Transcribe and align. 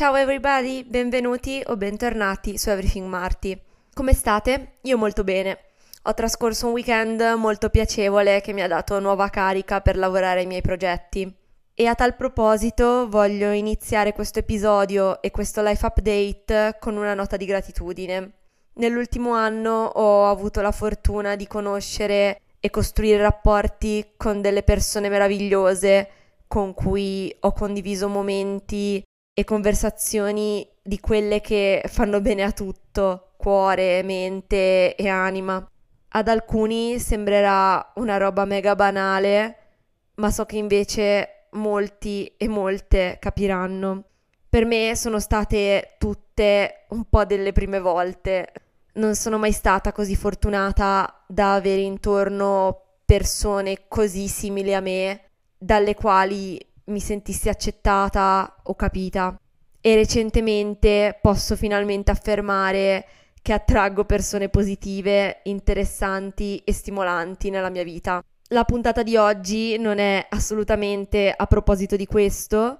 Ciao 0.00 0.14
everybody, 0.14 0.82
benvenuti 0.82 1.62
o 1.66 1.76
bentornati 1.76 2.56
su 2.56 2.70
Everything 2.70 3.06
Marty. 3.06 3.60
Come 3.92 4.14
state? 4.14 4.76
Io 4.84 4.96
molto 4.96 5.24
bene. 5.24 5.58
Ho 6.04 6.14
trascorso 6.14 6.68
un 6.68 6.72
weekend 6.72 7.20
molto 7.36 7.68
piacevole 7.68 8.40
che 8.40 8.54
mi 8.54 8.62
ha 8.62 8.66
dato 8.66 8.98
nuova 8.98 9.28
carica 9.28 9.82
per 9.82 9.98
lavorare 9.98 10.40
ai 10.40 10.46
miei 10.46 10.62
progetti. 10.62 11.30
E 11.74 11.86
a 11.86 11.94
tal 11.94 12.16
proposito 12.16 13.10
voglio 13.10 13.50
iniziare 13.50 14.14
questo 14.14 14.38
episodio 14.38 15.20
e 15.20 15.30
questo 15.30 15.60
life 15.62 15.84
update 15.84 16.78
con 16.80 16.96
una 16.96 17.12
nota 17.12 17.36
di 17.36 17.44
gratitudine. 17.44 18.32
Nell'ultimo 18.76 19.34
anno 19.34 19.84
ho 19.84 20.30
avuto 20.30 20.62
la 20.62 20.72
fortuna 20.72 21.36
di 21.36 21.46
conoscere 21.46 22.40
e 22.58 22.70
costruire 22.70 23.20
rapporti 23.20 24.12
con 24.16 24.40
delle 24.40 24.62
persone 24.62 25.10
meravigliose 25.10 26.08
con 26.46 26.72
cui 26.72 27.36
ho 27.40 27.52
condiviso 27.52 28.08
momenti 28.08 29.04
e 29.40 29.44
conversazioni 29.44 30.68
di 30.82 31.00
quelle 31.00 31.40
che 31.40 31.82
fanno 31.86 32.20
bene 32.20 32.42
a 32.42 32.52
tutto, 32.52 33.32
cuore, 33.36 34.02
mente 34.02 34.94
e 34.94 35.08
anima. 35.08 35.66
Ad 36.12 36.28
alcuni 36.28 36.98
sembrerà 36.98 37.92
una 37.96 38.16
roba 38.16 38.44
mega 38.44 38.74
banale, 38.74 39.56
ma 40.16 40.30
so 40.30 40.44
che 40.44 40.56
invece 40.56 41.46
molti 41.52 42.26
e 42.36 42.48
molte 42.48 43.16
capiranno. 43.18 44.04
Per 44.48 44.64
me 44.64 44.94
sono 44.96 45.18
state 45.20 45.96
tutte 45.98 46.86
un 46.90 47.04
po' 47.08 47.24
delle 47.24 47.52
prime 47.52 47.80
volte. 47.80 48.52
Non 48.94 49.14
sono 49.14 49.38
mai 49.38 49.52
stata 49.52 49.92
così 49.92 50.16
fortunata 50.16 51.24
da 51.26 51.54
avere 51.54 51.80
intorno 51.80 52.98
persone 53.04 53.84
così 53.88 54.28
simili 54.28 54.74
a 54.74 54.80
me 54.80 55.30
dalle 55.56 55.94
quali 55.94 56.60
mi 56.84 57.00
sentissi 57.00 57.48
accettata 57.48 58.56
o 58.64 58.74
capita. 58.74 59.38
E 59.80 59.94
recentemente 59.94 61.18
posso 61.20 61.56
finalmente 61.56 62.10
affermare 62.10 63.06
che 63.42 63.52
attraggo 63.52 64.04
persone 64.04 64.48
positive, 64.48 65.40
interessanti 65.44 66.60
e 66.64 66.72
stimolanti 66.72 67.50
nella 67.50 67.70
mia 67.70 67.84
vita. 67.84 68.22
La 68.48 68.64
puntata 68.64 69.02
di 69.02 69.16
oggi 69.16 69.78
non 69.78 69.98
è 69.98 70.26
assolutamente 70.28 71.32
a 71.34 71.46
proposito 71.46 71.96
di 71.96 72.06
questo, 72.06 72.78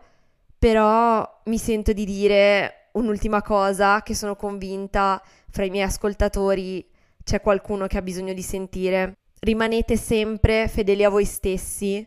però 0.59 1.41
mi 1.45 1.59
sento 1.59 1.93
di 1.93 2.05
dire 2.05 2.89
un'ultima 2.93 3.41
cosa 3.41 4.03
che 4.03 4.15
sono 4.15 4.37
convinta 4.37 5.23
fra 5.48 5.65
i 5.65 5.71
miei 5.71 5.84
ascoltatori 5.84 6.87
c'è 7.23 7.41
qualcuno 7.41 7.87
che 7.87 7.98
ha 7.98 8.03
bisogno 8.03 8.33
di 8.33 8.43
sentire. 8.43 9.15
Rimanete 9.39 9.97
sempre 9.97 10.69
fedeli 10.69 11.05
a 11.05 11.09
voi 11.09 11.25
stessi 11.25 12.06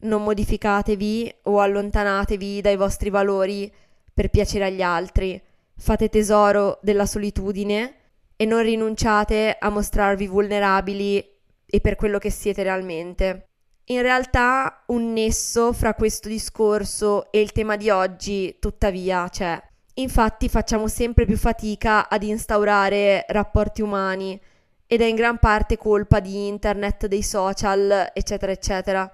non 0.00 0.22
modificatevi 0.22 1.34
o 1.44 1.60
allontanatevi 1.60 2.60
dai 2.60 2.76
vostri 2.76 3.10
valori 3.10 3.72
per 4.12 4.30
piacere 4.30 4.66
agli 4.66 4.82
altri. 4.82 5.40
Fate 5.76 6.08
tesoro 6.08 6.78
della 6.82 7.06
solitudine 7.06 7.94
e 8.36 8.44
non 8.44 8.62
rinunciate 8.62 9.56
a 9.58 9.68
mostrarvi 9.68 10.26
vulnerabili 10.26 11.36
e 11.66 11.80
per 11.80 11.96
quello 11.96 12.18
che 12.18 12.30
siete 12.30 12.62
realmente. 12.62 13.48
In 13.90 14.02
realtà 14.02 14.84
un 14.88 15.12
nesso 15.12 15.72
fra 15.72 15.94
questo 15.94 16.28
discorso 16.28 17.32
e 17.32 17.40
il 17.40 17.52
tema 17.52 17.76
di 17.76 17.90
oggi 17.90 18.56
tuttavia 18.58 19.28
c'è. 19.28 19.60
Infatti 19.94 20.48
facciamo 20.48 20.88
sempre 20.88 21.24
più 21.24 21.36
fatica 21.36 22.08
ad 22.08 22.22
instaurare 22.22 23.24
rapporti 23.28 23.82
umani 23.82 24.40
ed 24.86 25.00
è 25.00 25.04
in 25.04 25.16
gran 25.16 25.38
parte 25.38 25.76
colpa 25.76 26.20
di 26.20 26.46
internet, 26.46 27.06
dei 27.06 27.22
social, 27.22 28.10
eccetera, 28.12 28.52
eccetera. 28.52 29.12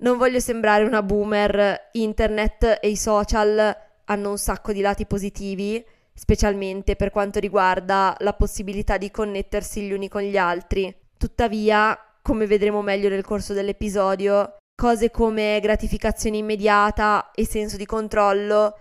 Non 0.00 0.16
voglio 0.16 0.38
sembrare 0.38 0.84
una 0.84 1.02
boomer, 1.02 1.88
internet 1.92 2.78
e 2.80 2.88
i 2.88 2.96
social 2.96 3.76
hanno 4.04 4.30
un 4.30 4.38
sacco 4.38 4.72
di 4.72 4.80
lati 4.80 5.06
positivi, 5.06 5.84
specialmente 6.14 6.94
per 6.94 7.10
quanto 7.10 7.40
riguarda 7.40 8.14
la 8.20 8.32
possibilità 8.32 8.96
di 8.96 9.10
connettersi 9.10 9.82
gli 9.82 9.92
uni 9.92 10.08
con 10.08 10.22
gli 10.22 10.36
altri. 10.36 10.94
Tuttavia, 11.16 11.98
come 12.22 12.46
vedremo 12.46 12.80
meglio 12.80 13.08
nel 13.08 13.24
corso 13.24 13.52
dell'episodio, 13.54 14.58
cose 14.76 15.10
come 15.10 15.58
gratificazione 15.60 16.36
immediata 16.36 17.32
e 17.32 17.44
senso 17.44 17.76
di 17.76 17.84
controllo 17.84 18.78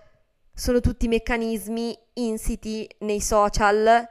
sono 0.53 0.79
tutti 0.79 1.07
meccanismi 1.07 1.97
insiti 2.13 2.87
nei 2.99 3.21
social 3.21 4.07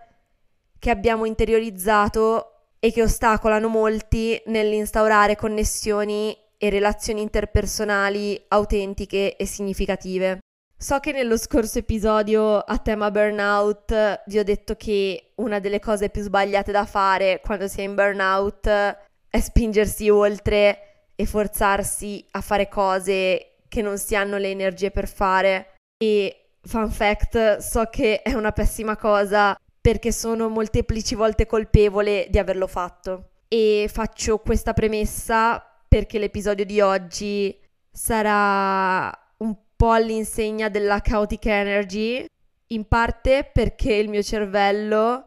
che 0.78 0.90
abbiamo 0.90 1.24
interiorizzato 1.24 2.62
e 2.80 2.90
che 2.90 3.02
ostacolano 3.02 3.68
molti 3.68 4.40
nell'instaurare 4.46 5.36
connessioni 5.36 6.36
e 6.58 6.70
relazioni 6.70 7.22
interpersonali 7.22 8.44
autentiche 8.48 9.36
e 9.36 9.46
significative. 9.46 10.38
So 10.78 10.98
che 11.00 11.12
nello 11.12 11.38
scorso 11.38 11.78
episodio 11.78 12.58
a 12.58 12.78
tema 12.78 13.10
burnout 13.10 14.22
vi 14.26 14.38
ho 14.38 14.44
detto 14.44 14.74
che 14.76 15.32
una 15.36 15.58
delle 15.58 15.80
cose 15.80 16.10
più 16.10 16.22
sbagliate 16.22 16.70
da 16.70 16.84
fare 16.84 17.40
quando 17.42 17.66
si 17.66 17.80
è 17.80 17.84
in 17.84 17.94
burnout 17.94 18.68
è 18.68 19.40
spingersi 19.40 20.10
oltre 20.10 21.08
e 21.14 21.24
forzarsi 21.24 22.24
a 22.32 22.42
fare 22.42 22.68
cose 22.68 23.52
che 23.68 23.80
non 23.80 23.96
si 23.96 24.14
hanno 24.14 24.36
le 24.36 24.50
energie 24.50 24.90
per 24.90 25.08
fare. 25.08 25.74
E 25.96 26.50
fun 26.62 26.90
fact, 26.90 27.56
so 27.56 27.84
che 27.90 28.20
è 28.20 28.34
una 28.34 28.52
pessima 28.52 28.96
cosa 28.96 29.56
perché 29.80 30.12
sono 30.12 30.48
molteplici 30.48 31.14
volte 31.14 31.46
colpevole 31.46 32.26
di 32.28 32.38
averlo 32.38 32.66
fatto. 32.66 33.30
E 33.48 33.88
faccio 33.90 34.38
questa 34.38 34.74
premessa 34.74 35.75
perché 35.96 36.18
l'episodio 36.18 36.66
di 36.66 36.78
oggi 36.82 37.58
sarà 37.90 39.10
un 39.38 39.56
po' 39.74 39.92
all'insegna 39.92 40.68
della 40.68 41.00
chaotic 41.00 41.46
energy, 41.46 42.22
in 42.66 42.86
parte 42.86 43.48
perché 43.50 43.94
il 43.94 44.10
mio 44.10 44.22
cervello 44.22 45.24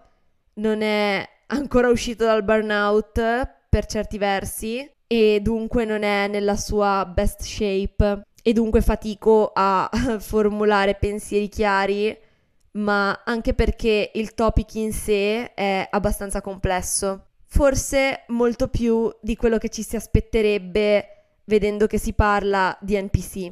non 0.56 0.84
è 0.84 1.28
ancora 1.48 1.90
uscito 1.90 2.24
dal 2.26 2.44
burnout 2.44 3.14
per 3.68 3.88
certi 3.88 4.20
versi 4.20 4.88
e 5.08 5.40
dunque 5.42 5.86
non 5.86 6.04
è 6.04 6.28
nella 6.28 6.56
sua 6.56 7.04
best 7.12 7.42
shape. 7.42 8.22
E 8.44 8.54
dunque 8.54 8.82
fatico 8.82 9.52
a 9.52 9.90
formulare 10.22 10.94
pensieri 10.94 11.50
chiari, 11.50 12.16
ma 12.74 13.24
anche 13.26 13.56
perché 13.56 14.12
il 14.14 14.36
topic 14.36 14.76
in 14.76 14.94
sé 14.94 15.52
è 15.56 15.88
abbastanza 15.90 16.42
complesso 16.42 17.29
forse 17.50 18.26
molto 18.28 18.68
più 18.68 19.12
di 19.22 19.36
quello 19.36 19.58
che 19.58 19.70
ci 19.70 19.82
si 19.82 19.96
aspetterebbe 19.96 21.06
vedendo 21.46 21.88
che 21.88 21.98
si 21.98 22.14
parla 22.14 22.78
di 22.80 23.02
NPC. 23.02 23.52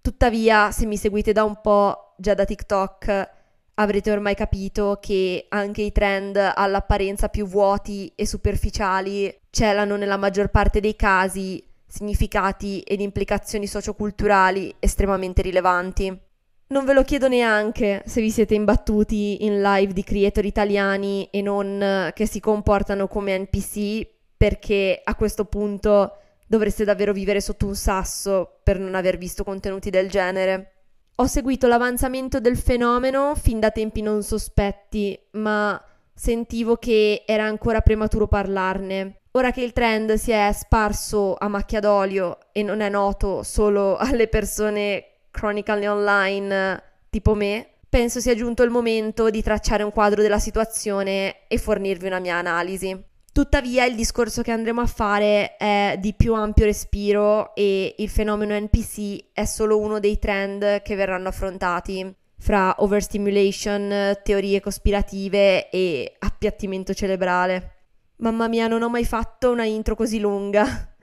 Tuttavia, 0.00 0.70
se 0.70 0.86
mi 0.86 0.96
seguite 0.96 1.32
da 1.32 1.42
un 1.42 1.60
po' 1.60 2.14
già 2.16 2.34
da 2.34 2.44
TikTok, 2.44 3.30
avrete 3.74 4.12
ormai 4.12 4.36
capito 4.36 4.98
che 5.00 5.46
anche 5.48 5.82
i 5.82 5.90
trend 5.90 6.36
all'apparenza 6.36 7.28
più 7.28 7.46
vuoti 7.46 8.12
e 8.14 8.24
superficiali 8.24 9.36
celano 9.50 9.96
nella 9.96 10.16
maggior 10.16 10.48
parte 10.50 10.78
dei 10.78 10.94
casi 10.94 11.62
significati 11.86 12.80
ed 12.80 13.00
implicazioni 13.00 13.66
socioculturali 13.66 14.76
estremamente 14.78 15.42
rilevanti. 15.42 16.23
Non 16.66 16.84
ve 16.84 16.94
lo 16.94 17.02
chiedo 17.02 17.28
neanche 17.28 18.02
se 18.06 18.20
vi 18.20 18.30
siete 18.30 18.54
imbattuti 18.54 19.44
in 19.44 19.60
live 19.60 19.92
di 19.92 20.02
creator 20.02 20.44
italiani 20.44 21.28
e 21.30 21.42
non 21.42 21.80
eh, 21.80 22.12
che 22.14 22.26
si 22.26 22.40
comportano 22.40 23.06
come 23.06 23.38
NPC 23.38 24.06
perché 24.36 25.00
a 25.02 25.14
questo 25.14 25.44
punto 25.44 26.18
dovreste 26.46 26.84
davvero 26.84 27.12
vivere 27.12 27.40
sotto 27.40 27.66
un 27.66 27.76
sasso 27.76 28.60
per 28.62 28.78
non 28.78 28.94
aver 28.94 29.18
visto 29.18 29.44
contenuti 29.44 29.90
del 29.90 30.08
genere. 30.08 30.70
Ho 31.16 31.26
seguito 31.26 31.68
l'avanzamento 31.68 32.40
del 32.40 32.56
fenomeno 32.56 33.34
fin 33.36 33.60
da 33.60 33.70
tempi 33.70 34.02
non 34.02 34.22
sospetti, 34.22 35.18
ma 35.32 35.80
sentivo 36.12 36.76
che 36.76 37.24
era 37.26 37.44
ancora 37.44 37.82
prematuro 37.82 38.26
parlarne. 38.26 39.20
Ora 39.32 39.50
che 39.50 39.62
il 39.62 39.72
trend 39.72 40.14
si 40.14 40.30
è 40.30 40.50
sparso 40.52 41.34
a 41.36 41.48
macchia 41.48 41.80
d'olio 41.80 42.38
e 42.52 42.62
non 42.62 42.80
è 42.80 42.88
noto 42.88 43.42
solo 43.42 43.96
alle 43.96 44.28
persone 44.28 45.13
chronically 45.34 45.86
online 45.86 46.82
tipo 47.10 47.34
me, 47.34 47.66
penso 47.88 48.20
sia 48.20 48.34
giunto 48.34 48.62
il 48.62 48.70
momento 48.70 49.30
di 49.30 49.42
tracciare 49.42 49.82
un 49.82 49.90
quadro 49.90 50.22
della 50.22 50.38
situazione 50.38 51.46
e 51.48 51.58
fornirvi 51.58 52.06
una 52.06 52.20
mia 52.20 52.36
analisi. 52.36 53.12
Tuttavia 53.32 53.84
il 53.84 53.96
discorso 53.96 54.42
che 54.42 54.52
andremo 54.52 54.80
a 54.80 54.86
fare 54.86 55.56
è 55.56 55.96
di 55.98 56.14
più 56.14 56.34
ampio 56.34 56.64
respiro 56.64 57.52
e 57.56 57.96
il 57.98 58.08
fenomeno 58.08 58.56
NPC 58.56 59.30
è 59.32 59.44
solo 59.44 59.78
uno 59.78 59.98
dei 59.98 60.20
trend 60.20 60.82
che 60.82 60.94
verranno 60.94 61.28
affrontati 61.28 62.14
fra 62.38 62.76
overstimulation, 62.78 64.20
teorie 64.22 64.60
cospirative 64.60 65.68
e 65.68 66.14
appiattimento 66.18 66.94
cerebrale. 66.94 67.70
Mamma 68.18 68.46
mia, 68.46 68.68
non 68.68 68.82
ho 68.82 68.88
mai 68.88 69.04
fatto 69.04 69.50
una 69.50 69.64
intro 69.64 69.96
così 69.96 70.20
lunga. 70.20 70.93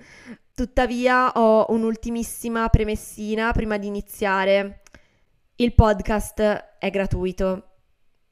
Tuttavia 0.53 1.31
ho 1.31 1.65
un'ultimissima 1.69 2.67
premessina 2.69 3.51
prima 3.51 3.77
di 3.77 3.87
iniziare. 3.87 4.81
Il 5.55 5.73
podcast 5.73 6.41
è 6.77 6.89
gratuito, 6.89 7.67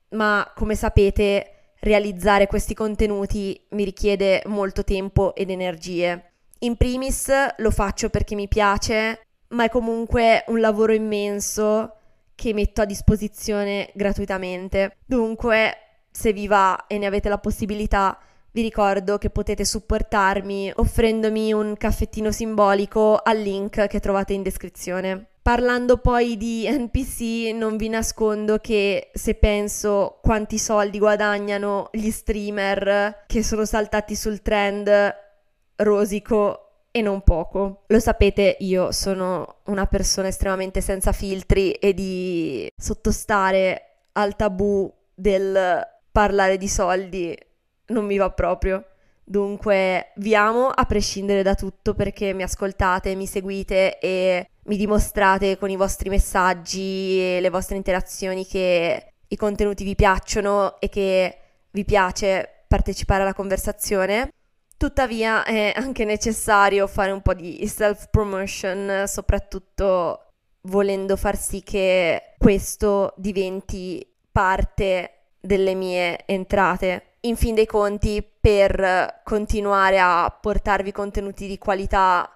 ma 0.10 0.52
come 0.56 0.76
sapete 0.76 1.74
realizzare 1.80 2.48
questi 2.48 2.74
contenuti 2.74 3.66
mi 3.70 3.84
richiede 3.84 4.42
molto 4.46 4.84
tempo 4.84 5.34
ed 5.34 5.50
energie. 5.50 6.32
In 6.60 6.76
primis 6.76 7.32
lo 7.58 7.72
faccio 7.72 8.10
perché 8.10 8.36
mi 8.36 8.48
piace, 8.48 9.28
ma 9.50 9.64
è 9.64 9.70
comunque 9.70 10.44
un 10.48 10.60
lavoro 10.60 10.92
immenso 10.92 11.94
che 12.36 12.54
metto 12.54 12.82
a 12.82 12.86
disposizione 12.86 13.92
gratuitamente. 13.94 14.98
Dunque, 15.06 15.78
se 16.12 16.34
vi 16.34 16.48
va 16.48 16.86
e 16.88 16.98
ne 16.98 17.06
avete 17.06 17.30
la 17.30 17.38
possibilità, 17.38 18.18
vi 18.52 18.62
ricordo 18.62 19.18
che 19.18 19.30
potete 19.30 19.64
supportarmi 19.64 20.72
offrendomi 20.76 21.54
un 21.54 21.76
caffettino 21.78 22.32
simbolico 22.32 23.20
al 23.22 23.40
link 23.40 23.88
che 23.88 24.00
trovate 24.00 24.34
in 24.34 24.44
descrizione. 24.44 25.28
Parlando 25.42 25.98
poi 25.98 26.38
di 26.38 26.68
NPC, 26.70 27.56
non 27.56 27.78
vi 27.78 27.90
nascondo 27.90 28.58
che 28.58 29.10
se 29.14 29.36
penso 29.36 30.20
quanti 30.22 30.58
soldi 30.58 31.00
guadagnano 31.00 31.90
gli 31.92 32.12
streamer 32.12 33.24
che 33.26 33.44
sono 33.44 33.66
saltati 33.66 34.16
sul 34.16 34.42
trend, 34.42 34.92
rosico 35.78 36.70
e 36.92 37.02
non 37.02 37.22
poco. 37.22 37.84
Lo 37.88 38.00
sapete, 38.00 38.58
io 38.60 38.92
sono 38.92 39.58
una 39.66 39.86
persona 39.86 40.28
estremamente 40.28 40.82
senza 40.82 41.12
filtri 41.12 41.72
e 41.72 41.94
di 41.94 42.72
sottostare 42.76 43.84
al 44.14 44.36
tabù 44.36 44.92
del 45.14 45.88
parlare 46.12 46.58
di 46.58 46.68
soldi 46.68 47.38
non 47.90 48.06
mi 48.06 48.18
va 48.18 48.32
proprio. 48.32 48.86
Dunque 49.24 50.12
vi 50.16 50.34
amo 50.34 50.70
a 50.70 50.86
prescindere 50.86 51.44
da 51.44 51.54
tutto 51.54 51.94
perché 51.94 52.34
mi 52.34 52.42
ascoltate, 52.42 53.14
mi 53.14 53.28
seguite 53.28 54.00
e 54.00 54.50
mi 54.64 54.76
dimostrate 54.76 55.58
con 55.58 55.70
i 55.70 55.76
vostri 55.76 56.10
messaggi 56.10 57.20
e 57.20 57.40
le 57.40 57.50
vostre 57.52 57.76
interazioni 57.76 58.46
che 58.48 59.14
i 59.28 59.36
contenuti 59.36 59.84
vi 59.84 59.94
piacciono 59.94 60.80
e 60.80 60.90
che 60.90 61.38
vi 61.72 61.86
piace 61.86 62.64
partecipare 62.68 63.22
alla 63.22 63.36
conversazione. 63.36 64.32
Tuttavia 64.78 65.44
è 65.44 65.74
anche 65.76 66.06
necessario 66.06 66.88
fare 66.88 67.12
un 67.12 67.22
po' 67.22 67.34
di 67.34 67.68
self-promotion, 67.68 69.04
soprattutto 69.06 70.30
volendo 70.62 71.16
far 71.16 71.38
sì 71.38 71.62
che 71.62 72.34
questo 72.38 73.14
diventi 73.18 74.06
parte 74.32 75.34
delle 75.40 75.74
mie 75.76 76.26
entrate. 76.26 77.09
In 77.22 77.36
fin 77.36 77.54
dei 77.54 77.66
conti, 77.66 78.26
per 78.40 79.22
continuare 79.24 80.00
a 80.00 80.30
portarvi 80.30 80.94
contenuti 80.94 81.48
di 81.48 81.58
qualità 81.58 82.30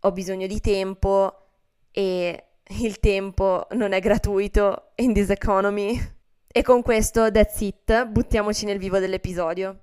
ho 0.00 0.12
bisogno 0.12 0.48
di 0.48 0.60
tempo 0.60 1.50
e 1.92 2.44
il 2.80 2.98
tempo 2.98 3.66
non 3.70 3.92
è 3.92 4.00
gratuito 4.00 4.90
in 4.96 5.12
this 5.12 5.30
economy. 5.30 5.96
E 6.50 6.62
con 6.62 6.82
questo, 6.82 7.30
that's 7.30 7.60
it, 7.60 8.06
buttiamoci 8.06 8.64
nel 8.64 8.78
vivo 8.78 8.98
dell'episodio. 8.98 9.78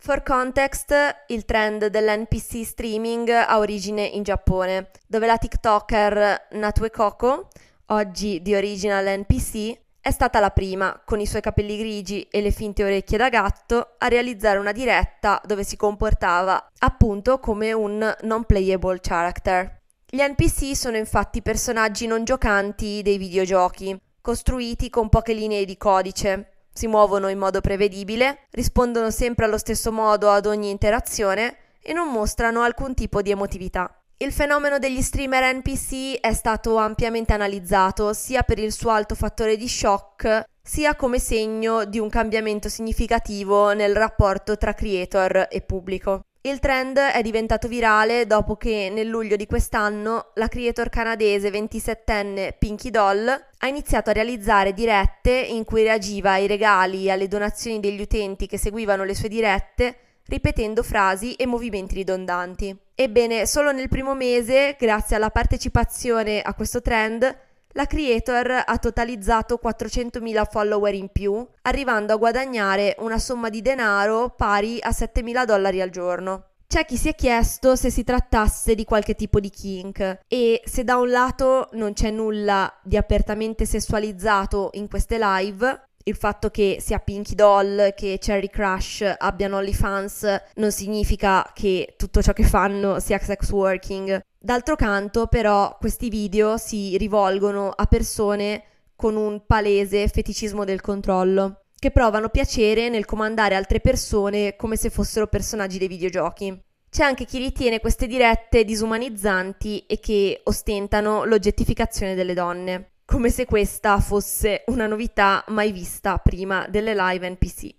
For 0.00 0.22
context, 0.22 0.94
il 1.26 1.44
trend 1.44 1.86
dell'NPC 1.86 2.64
streaming 2.64 3.28
ha 3.30 3.58
origine 3.58 4.04
in 4.04 4.22
Giappone, 4.22 4.90
dove 5.08 5.26
la 5.26 5.36
TikToker 5.36 6.46
Natue 6.52 6.90
Koko, 6.90 7.48
oggi 7.86 8.40
di 8.40 8.54
original 8.54 9.04
NPC, 9.18 9.76
è 10.00 10.12
stata 10.12 10.38
la 10.38 10.50
prima, 10.50 11.02
con 11.04 11.18
i 11.18 11.26
suoi 11.26 11.42
capelli 11.42 11.76
grigi 11.76 12.22
e 12.30 12.40
le 12.40 12.52
finte 12.52 12.84
orecchie 12.84 13.18
da 13.18 13.28
gatto, 13.28 13.96
a 13.98 14.06
realizzare 14.06 14.58
una 14.58 14.70
diretta 14.70 15.42
dove 15.44 15.64
si 15.64 15.76
comportava 15.76 16.70
appunto 16.78 17.40
come 17.40 17.72
un 17.72 18.16
non 18.22 18.44
playable 18.44 19.00
character. 19.00 19.80
Gli 20.08 20.22
NPC 20.22 20.76
sono 20.76 20.96
infatti 20.96 21.42
personaggi 21.42 22.06
non 22.06 22.22
giocanti 22.22 23.02
dei 23.02 23.18
videogiochi, 23.18 24.00
costruiti 24.20 24.90
con 24.90 25.08
poche 25.08 25.32
linee 25.32 25.64
di 25.64 25.76
codice, 25.76 26.52
si 26.78 26.86
muovono 26.86 27.26
in 27.26 27.38
modo 27.38 27.60
prevedibile, 27.60 28.46
rispondono 28.50 29.10
sempre 29.10 29.46
allo 29.46 29.58
stesso 29.58 29.90
modo 29.90 30.30
ad 30.30 30.46
ogni 30.46 30.70
interazione 30.70 31.56
e 31.82 31.92
non 31.92 32.06
mostrano 32.06 32.62
alcun 32.62 32.94
tipo 32.94 33.20
di 33.20 33.32
emotività. 33.32 33.92
Il 34.18 34.32
fenomeno 34.32 34.78
degli 34.78 35.02
streamer 35.02 35.56
NPC 35.56 36.20
è 36.20 36.32
stato 36.32 36.76
ampiamente 36.76 37.32
analizzato 37.32 38.12
sia 38.12 38.42
per 38.42 38.60
il 38.60 38.70
suo 38.70 38.90
alto 38.90 39.16
fattore 39.16 39.56
di 39.56 39.66
shock, 39.66 40.44
sia 40.62 40.94
come 40.94 41.18
segno 41.18 41.84
di 41.84 41.98
un 41.98 42.08
cambiamento 42.08 42.68
significativo 42.68 43.72
nel 43.72 43.96
rapporto 43.96 44.56
tra 44.56 44.72
creator 44.72 45.48
e 45.50 45.60
pubblico. 45.62 46.27
Il 46.40 46.60
trend 46.60 46.96
è 46.96 47.20
diventato 47.20 47.66
virale 47.66 48.24
dopo 48.24 48.56
che 48.56 48.90
nel 48.92 49.08
luglio 49.08 49.34
di 49.34 49.46
quest'anno 49.46 50.30
la 50.34 50.46
creator 50.46 50.88
canadese 50.88 51.50
27enne 51.50 52.54
Pinky 52.56 52.90
Doll 52.90 53.28
ha 53.28 53.66
iniziato 53.66 54.10
a 54.10 54.12
realizzare 54.12 54.72
dirette 54.72 55.32
in 55.32 55.64
cui 55.64 55.82
reagiva 55.82 56.32
ai 56.32 56.46
regali 56.46 57.06
e 57.06 57.10
alle 57.10 57.26
donazioni 57.26 57.80
degli 57.80 58.00
utenti 58.00 58.46
che 58.46 58.56
seguivano 58.56 59.02
le 59.02 59.16
sue 59.16 59.28
dirette 59.28 59.96
ripetendo 60.28 60.82
frasi 60.82 61.34
e 61.34 61.46
movimenti 61.46 61.94
ridondanti. 61.96 62.76
Ebbene, 62.94 63.46
solo 63.46 63.72
nel 63.72 63.88
primo 63.88 64.14
mese, 64.14 64.76
grazie 64.78 65.16
alla 65.16 65.30
partecipazione 65.30 66.40
a 66.40 66.54
questo 66.54 66.82
trend, 66.82 67.47
la 67.78 67.86
creator 67.86 68.64
ha 68.66 68.78
totalizzato 68.78 69.60
400.000 69.62 70.50
follower 70.50 70.94
in 70.94 71.10
più, 71.12 71.46
arrivando 71.62 72.12
a 72.12 72.16
guadagnare 72.16 72.96
una 72.98 73.20
somma 73.20 73.50
di 73.50 73.62
denaro 73.62 74.34
pari 74.36 74.78
a 74.80 74.90
7.000 74.90 75.44
dollari 75.44 75.80
al 75.80 75.90
giorno. 75.90 76.46
C'è 76.66 76.84
chi 76.84 76.96
si 76.96 77.08
è 77.08 77.14
chiesto 77.14 77.76
se 77.76 77.90
si 77.90 78.02
trattasse 78.02 78.74
di 78.74 78.84
qualche 78.84 79.14
tipo 79.14 79.38
di 79.38 79.48
kink 79.48 80.22
e 80.26 80.60
se 80.64 80.82
da 80.82 80.96
un 80.96 81.08
lato 81.08 81.68
non 81.74 81.92
c'è 81.92 82.10
nulla 82.10 82.80
di 82.82 82.96
apertamente 82.96 83.64
sessualizzato 83.64 84.70
in 84.72 84.88
queste 84.88 85.16
live, 85.16 85.82
il 86.02 86.16
fatto 86.16 86.50
che 86.50 86.78
sia 86.80 86.98
Pinky 86.98 87.34
Doll 87.34 87.94
che 87.94 88.18
Cherry 88.18 88.48
Crush 88.48 89.04
abbiano 89.18 89.58
OnlyFans 89.58 90.42
non 90.54 90.72
significa 90.72 91.48
che 91.54 91.94
tutto 91.96 92.22
ciò 92.22 92.32
che 92.32 92.44
fanno 92.44 92.98
sia 92.98 93.18
sex 93.18 93.50
working. 93.50 94.20
D'altro 94.40 94.76
canto, 94.76 95.26
però, 95.26 95.76
questi 95.80 96.08
video 96.08 96.56
si 96.58 96.96
rivolgono 96.96 97.70
a 97.70 97.86
persone 97.86 98.62
con 98.94 99.16
un 99.16 99.42
palese 99.44 100.06
feticismo 100.06 100.64
del 100.64 100.80
controllo, 100.80 101.64
che 101.76 101.90
provano 101.90 102.28
piacere 102.28 102.88
nel 102.88 103.04
comandare 103.04 103.56
altre 103.56 103.80
persone 103.80 104.54
come 104.54 104.76
se 104.76 104.90
fossero 104.90 105.26
personaggi 105.26 105.78
dei 105.78 105.88
videogiochi. 105.88 106.62
C'è 106.88 107.02
anche 107.02 107.24
chi 107.24 107.38
ritiene 107.38 107.80
queste 107.80 108.06
dirette 108.06 108.64
disumanizzanti 108.64 109.86
e 109.86 109.98
che 109.98 110.40
ostentano 110.44 111.24
l'oggettificazione 111.24 112.14
delle 112.14 112.34
donne 112.34 112.92
come 113.04 113.30
se 113.30 113.46
questa 113.46 114.00
fosse 114.00 114.64
una 114.66 114.86
novità 114.86 115.42
mai 115.48 115.72
vista 115.72 116.18
prima 116.18 116.66
delle 116.68 116.94
live 116.94 117.30
NPC. 117.30 117.74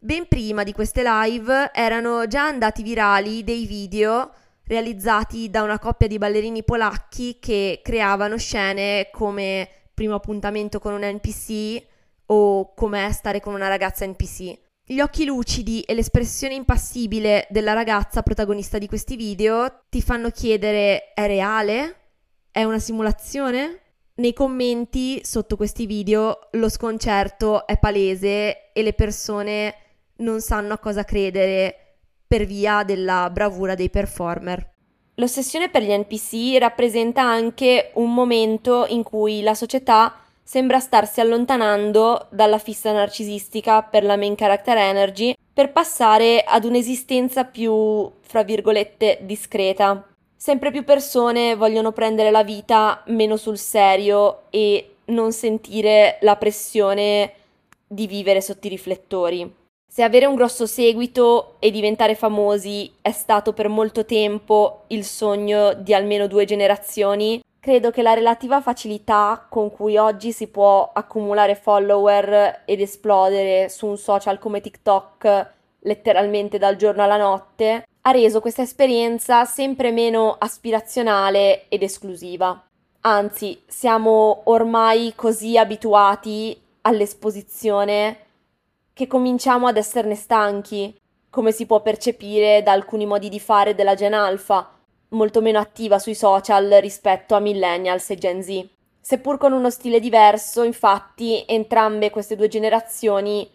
Ben 0.00 0.26
prima 0.26 0.64
di 0.64 0.72
queste 0.72 1.02
live 1.04 1.70
erano 1.72 2.26
già 2.26 2.46
andati 2.46 2.82
virali 2.82 3.44
dei 3.44 3.66
video 3.66 4.32
realizzati 4.66 5.50
da 5.50 5.62
una 5.62 5.78
coppia 5.78 6.06
di 6.06 6.18
ballerini 6.18 6.64
polacchi 6.64 7.38
che 7.40 7.80
creavano 7.82 8.36
scene 8.36 9.08
come 9.12 9.68
primo 9.92 10.14
appuntamento 10.14 10.78
con 10.78 10.92
un 10.92 11.04
NPC 11.04 11.82
o 12.26 12.74
come 12.74 13.12
stare 13.12 13.40
con 13.40 13.54
una 13.54 13.68
ragazza 13.68 14.06
NPC. 14.06 14.58
Gli 14.86 15.00
occhi 15.00 15.24
lucidi 15.24 15.80
e 15.80 15.94
l'espressione 15.94 16.54
impassibile 16.54 17.46
della 17.48 17.72
ragazza 17.72 18.22
protagonista 18.22 18.76
di 18.76 18.86
questi 18.86 19.16
video 19.16 19.84
ti 19.88 20.02
fanno 20.02 20.30
chiedere 20.30 21.14
è 21.14 21.26
reale? 21.26 21.96
È 22.50 22.64
una 22.64 22.78
simulazione? 22.78 23.80
Nei 24.16 24.32
commenti 24.32 25.24
sotto 25.24 25.56
questi 25.56 25.86
video 25.86 26.48
lo 26.52 26.68
sconcerto 26.68 27.66
è 27.66 27.78
palese 27.78 28.72
e 28.72 28.82
le 28.82 28.92
persone 28.92 29.74
non 30.18 30.40
sanno 30.40 30.74
a 30.74 30.78
cosa 30.78 31.02
credere 31.02 31.83
per 32.34 32.46
via 32.46 32.82
della 32.82 33.30
bravura 33.30 33.76
dei 33.76 33.90
performer. 33.90 34.72
L'ossessione 35.14 35.68
per 35.68 35.82
gli 35.84 35.96
NPC 35.96 36.58
rappresenta 36.58 37.22
anche 37.22 37.92
un 37.94 38.12
momento 38.12 38.86
in 38.88 39.04
cui 39.04 39.40
la 39.40 39.54
società 39.54 40.16
sembra 40.42 40.80
starsi 40.80 41.20
allontanando 41.20 42.26
dalla 42.30 42.58
fissa 42.58 42.90
narcisistica 42.90 43.82
per 43.82 44.02
la 44.02 44.16
main 44.16 44.34
character 44.34 44.76
energy 44.76 45.36
per 45.52 45.70
passare 45.70 46.42
ad 46.42 46.64
un'esistenza 46.64 47.44
più, 47.44 48.10
fra 48.20 48.42
virgolette, 48.42 49.20
discreta. 49.22 50.04
Sempre 50.34 50.72
più 50.72 50.82
persone 50.82 51.54
vogliono 51.54 51.92
prendere 51.92 52.32
la 52.32 52.42
vita 52.42 53.04
meno 53.06 53.36
sul 53.36 53.58
serio 53.58 54.50
e 54.50 54.96
non 55.06 55.30
sentire 55.30 56.18
la 56.22 56.34
pressione 56.34 57.32
di 57.86 58.08
vivere 58.08 58.40
sotto 58.40 58.66
i 58.66 58.70
riflettori. 58.70 59.62
Se 59.94 60.02
avere 60.02 60.26
un 60.26 60.34
grosso 60.34 60.66
seguito 60.66 61.54
e 61.60 61.70
diventare 61.70 62.16
famosi 62.16 62.92
è 63.00 63.12
stato 63.12 63.52
per 63.52 63.68
molto 63.68 64.04
tempo 64.04 64.86
il 64.88 65.04
sogno 65.04 65.72
di 65.72 65.94
almeno 65.94 66.26
due 66.26 66.44
generazioni, 66.44 67.40
credo 67.60 67.92
che 67.92 68.02
la 68.02 68.12
relativa 68.12 68.60
facilità 68.60 69.46
con 69.48 69.70
cui 69.70 69.96
oggi 69.96 70.32
si 70.32 70.48
può 70.48 70.90
accumulare 70.92 71.54
follower 71.54 72.62
ed 72.64 72.80
esplodere 72.80 73.68
su 73.68 73.86
un 73.86 73.96
social 73.96 74.40
come 74.40 74.60
TikTok 74.60 75.52
letteralmente 75.82 76.58
dal 76.58 76.74
giorno 76.74 77.04
alla 77.04 77.16
notte 77.16 77.86
ha 78.00 78.10
reso 78.10 78.40
questa 78.40 78.62
esperienza 78.62 79.44
sempre 79.44 79.92
meno 79.92 80.34
aspirazionale 80.36 81.68
ed 81.68 81.84
esclusiva. 81.84 82.64
Anzi, 83.02 83.62
siamo 83.64 84.40
ormai 84.46 85.12
così 85.14 85.56
abituati 85.56 86.60
all'esposizione 86.80 88.23
che 88.94 89.08
cominciamo 89.08 89.66
ad 89.66 89.76
esserne 89.76 90.14
stanchi, 90.14 90.96
come 91.28 91.50
si 91.50 91.66
può 91.66 91.82
percepire 91.82 92.62
da 92.62 92.70
alcuni 92.70 93.06
modi 93.06 93.28
di 93.28 93.40
fare 93.40 93.74
della 93.74 93.94
Gen 93.94 94.14
Alpha, 94.14 94.70
molto 95.08 95.40
meno 95.40 95.58
attiva 95.58 95.98
sui 95.98 96.14
social 96.14 96.68
rispetto 96.80 97.34
a 97.34 97.40
Millennials 97.40 98.10
e 98.10 98.14
Gen 98.14 98.42
Z. 98.42 98.68
Seppur 99.00 99.36
con 99.36 99.52
uno 99.52 99.68
stile 99.68 99.98
diverso, 99.98 100.62
infatti, 100.62 101.44
entrambe 101.46 102.10
queste 102.10 102.36
due 102.36 102.48
generazioni 102.48 103.50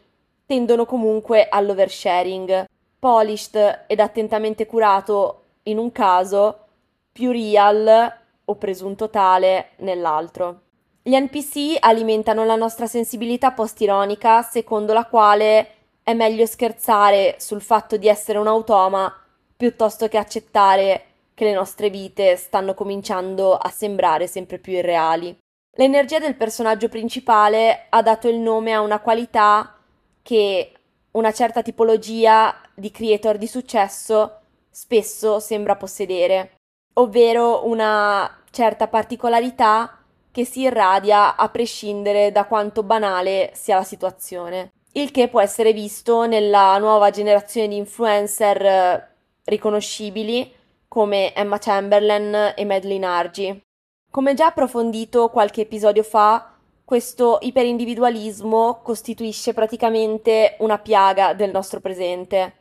tendono 0.45 0.85
comunque 0.85 1.47
all'oversharing, 1.49 2.65
polished 2.99 3.85
ed 3.87 3.99
attentamente 3.99 4.65
curato 4.65 5.43
in 5.63 5.77
un 5.77 5.91
caso, 5.91 6.65
più 7.11 7.31
real 7.31 8.13
o 8.43 8.55
presunto 8.55 9.09
tale 9.09 9.69
nell'altro. 9.77 10.61
Gli 11.09 11.19
NPC 11.19 11.77
alimentano 11.79 12.45
la 12.45 12.55
nostra 12.55 12.85
sensibilità 12.85 13.51
post-ironica, 13.51 14.43
secondo 14.43 14.93
la 14.93 15.07
quale 15.07 15.71
è 16.03 16.13
meglio 16.13 16.45
scherzare 16.45 17.37
sul 17.39 17.63
fatto 17.63 17.97
di 17.97 18.07
essere 18.07 18.37
un 18.37 18.45
automa 18.45 19.11
piuttosto 19.57 20.07
che 20.07 20.19
accettare 20.19 21.05
che 21.33 21.45
le 21.45 21.53
nostre 21.53 21.89
vite 21.89 22.35
stanno 22.35 22.75
cominciando 22.75 23.55
a 23.55 23.69
sembrare 23.69 24.27
sempre 24.27 24.59
più 24.59 24.73
irreali. 24.73 25.35
L'energia 25.77 26.19
del 26.19 26.35
personaggio 26.35 26.89
principale 26.89 27.87
ha 27.89 28.03
dato 28.03 28.27
il 28.27 28.37
nome 28.37 28.73
a 28.73 28.81
una 28.81 28.99
qualità 28.99 29.77
che 30.21 30.73
una 31.13 31.31
certa 31.31 31.63
tipologia 31.63 32.55
di 32.75 32.91
creator 32.91 33.39
di 33.39 33.47
successo 33.47 34.41
spesso 34.69 35.39
sembra 35.39 35.75
possedere, 35.75 36.57
ovvero 36.93 37.65
una 37.67 38.43
certa 38.51 38.87
particolarità 38.87 39.98
che 40.39 40.45
si 40.45 40.61
irradia 40.61 41.35
a 41.35 41.49
prescindere 41.49 42.31
da 42.31 42.45
quanto 42.45 42.81
banale 42.81 43.51
sia 43.53 43.75
la 43.75 43.83
situazione. 43.83 44.71
Il 44.93 45.11
che 45.11 45.27
può 45.27 45.41
essere 45.41 45.73
visto 45.73 46.25
nella 46.25 46.77
nuova 46.77 47.09
generazione 47.09 47.67
di 47.67 47.75
influencer 47.75 48.65
eh, 48.65 49.07
riconoscibili 49.43 50.49
come 50.87 51.33
Emma 51.35 51.57
Chamberlain 51.57 52.53
e 52.55 52.63
Madeline 52.63 53.05
Argy. 53.05 53.61
Come 54.09 54.33
già 54.33 54.45
approfondito 54.47 55.27
qualche 55.27 55.61
episodio 55.61 56.03
fa, 56.03 56.53
questo 56.85 57.39
iperindividualismo 57.41 58.79
costituisce 58.81 59.53
praticamente 59.53 60.55
una 60.59 60.79
piaga 60.79 61.33
del 61.33 61.51
nostro 61.51 61.81
presente, 61.81 62.53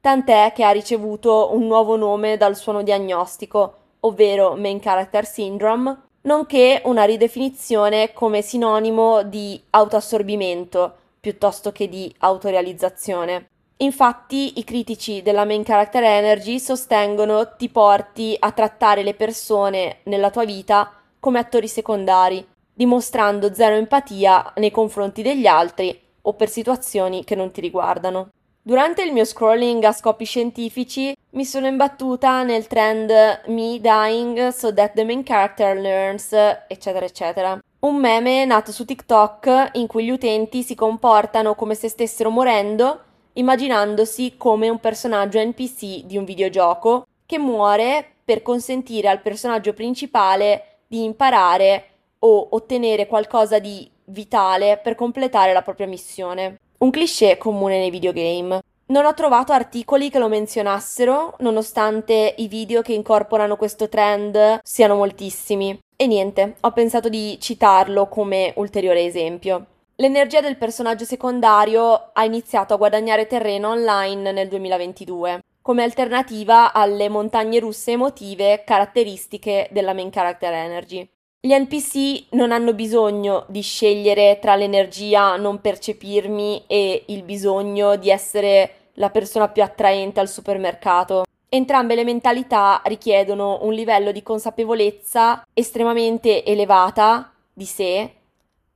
tant'è 0.00 0.52
che 0.54 0.64
ha 0.64 0.70
ricevuto 0.70 1.50
un 1.52 1.66
nuovo 1.66 1.96
nome 1.96 2.38
dal 2.38 2.56
suono 2.56 2.82
diagnostico, 2.82 3.74
ovvero 4.00 4.56
Main 4.56 4.80
Character 4.80 5.26
Syndrome, 5.26 6.08
nonché 6.22 6.82
una 6.84 7.04
ridefinizione 7.04 8.12
come 8.12 8.42
sinonimo 8.42 9.22
di 9.22 9.60
autoassorbimento 9.70 10.94
piuttosto 11.20 11.72
che 11.72 11.88
di 11.88 12.12
autorealizzazione. 12.18 13.48
Infatti 13.78 14.58
i 14.58 14.64
critici 14.64 15.22
della 15.22 15.44
Main 15.44 15.64
Character 15.64 16.02
Energy 16.02 16.58
sostengono 16.58 17.56
ti 17.56 17.70
porti 17.70 18.36
a 18.38 18.52
trattare 18.52 19.02
le 19.02 19.14
persone 19.14 20.00
nella 20.04 20.30
tua 20.30 20.44
vita 20.44 20.92
come 21.18 21.38
attori 21.38 21.68
secondari, 21.68 22.46
dimostrando 22.72 23.54
zero 23.54 23.76
empatia 23.76 24.52
nei 24.56 24.70
confronti 24.70 25.22
degli 25.22 25.46
altri 25.46 25.98
o 26.22 26.34
per 26.34 26.50
situazioni 26.50 27.24
che 27.24 27.34
non 27.34 27.50
ti 27.50 27.62
riguardano. 27.62 28.30
Durante 28.62 29.02
il 29.02 29.12
mio 29.14 29.24
scrolling 29.24 29.82
a 29.84 29.92
scopi 29.92 30.26
scientifici 30.26 31.16
mi 31.30 31.46
sono 31.46 31.66
imbattuta 31.66 32.42
nel 32.42 32.66
trend 32.66 33.10
Me 33.46 33.80
dying 33.80 34.48
so 34.48 34.74
that 34.74 34.92
the 34.92 35.02
main 35.02 35.24
character 35.24 35.74
learns, 35.78 36.30
eccetera, 36.68 37.06
eccetera. 37.06 37.58
Un 37.80 37.96
meme 37.96 38.44
nato 38.44 38.70
su 38.70 38.84
TikTok 38.84 39.70
in 39.72 39.86
cui 39.86 40.04
gli 40.04 40.10
utenti 40.10 40.62
si 40.62 40.74
comportano 40.74 41.54
come 41.54 41.74
se 41.74 41.88
stessero 41.88 42.28
morendo, 42.28 43.00
immaginandosi 43.32 44.34
come 44.36 44.68
un 44.68 44.78
personaggio 44.78 45.42
NPC 45.42 46.04
di 46.04 46.18
un 46.18 46.24
videogioco 46.24 47.06
che 47.24 47.38
muore 47.38 48.06
per 48.22 48.42
consentire 48.42 49.08
al 49.08 49.22
personaggio 49.22 49.72
principale 49.72 50.80
di 50.86 51.02
imparare 51.02 51.84
o 52.18 52.48
ottenere 52.50 53.06
qualcosa 53.06 53.58
di 53.58 53.90
vitale 54.04 54.78
per 54.82 54.96
completare 54.96 55.54
la 55.54 55.62
propria 55.62 55.86
missione. 55.86 56.58
Un 56.82 56.88
cliché 56.88 57.36
comune 57.36 57.76
nei 57.76 57.90
videogame. 57.90 58.62
Non 58.86 59.04
ho 59.04 59.12
trovato 59.12 59.52
articoli 59.52 60.08
che 60.08 60.18
lo 60.18 60.28
menzionassero, 60.28 61.34
nonostante 61.40 62.34
i 62.38 62.48
video 62.48 62.80
che 62.80 62.94
incorporano 62.94 63.56
questo 63.56 63.90
trend 63.90 64.60
siano 64.62 64.94
moltissimi. 64.94 65.78
E 65.94 66.06
niente, 66.06 66.56
ho 66.60 66.72
pensato 66.72 67.10
di 67.10 67.36
citarlo 67.38 68.08
come 68.08 68.54
ulteriore 68.56 69.04
esempio. 69.04 69.66
L'energia 69.96 70.40
del 70.40 70.56
personaggio 70.56 71.04
secondario 71.04 72.12
ha 72.14 72.24
iniziato 72.24 72.72
a 72.72 72.78
guadagnare 72.78 73.26
terreno 73.26 73.68
online 73.68 74.32
nel 74.32 74.48
2022, 74.48 75.42
come 75.60 75.82
alternativa 75.82 76.72
alle 76.72 77.10
montagne 77.10 77.60
russe 77.60 77.90
emotive 77.90 78.62
caratteristiche 78.64 79.68
della 79.70 79.92
main 79.92 80.08
character 80.08 80.54
energy. 80.54 81.06
Gli 81.42 81.54
NPC 81.54 82.26
non 82.32 82.52
hanno 82.52 82.74
bisogno 82.74 83.46
di 83.48 83.62
scegliere 83.62 84.38
tra 84.42 84.56
l'energia 84.56 85.36
non 85.36 85.62
percepirmi 85.62 86.64
e 86.66 87.04
il 87.06 87.22
bisogno 87.22 87.96
di 87.96 88.10
essere 88.10 88.90
la 88.94 89.08
persona 89.08 89.48
più 89.48 89.62
attraente 89.62 90.20
al 90.20 90.28
supermercato. 90.28 91.24
Entrambe 91.48 91.94
le 91.94 92.04
mentalità 92.04 92.82
richiedono 92.84 93.60
un 93.62 93.72
livello 93.72 94.12
di 94.12 94.22
consapevolezza 94.22 95.42
estremamente 95.54 96.44
elevata 96.44 97.32
di 97.54 97.64
sé 97.64 98.12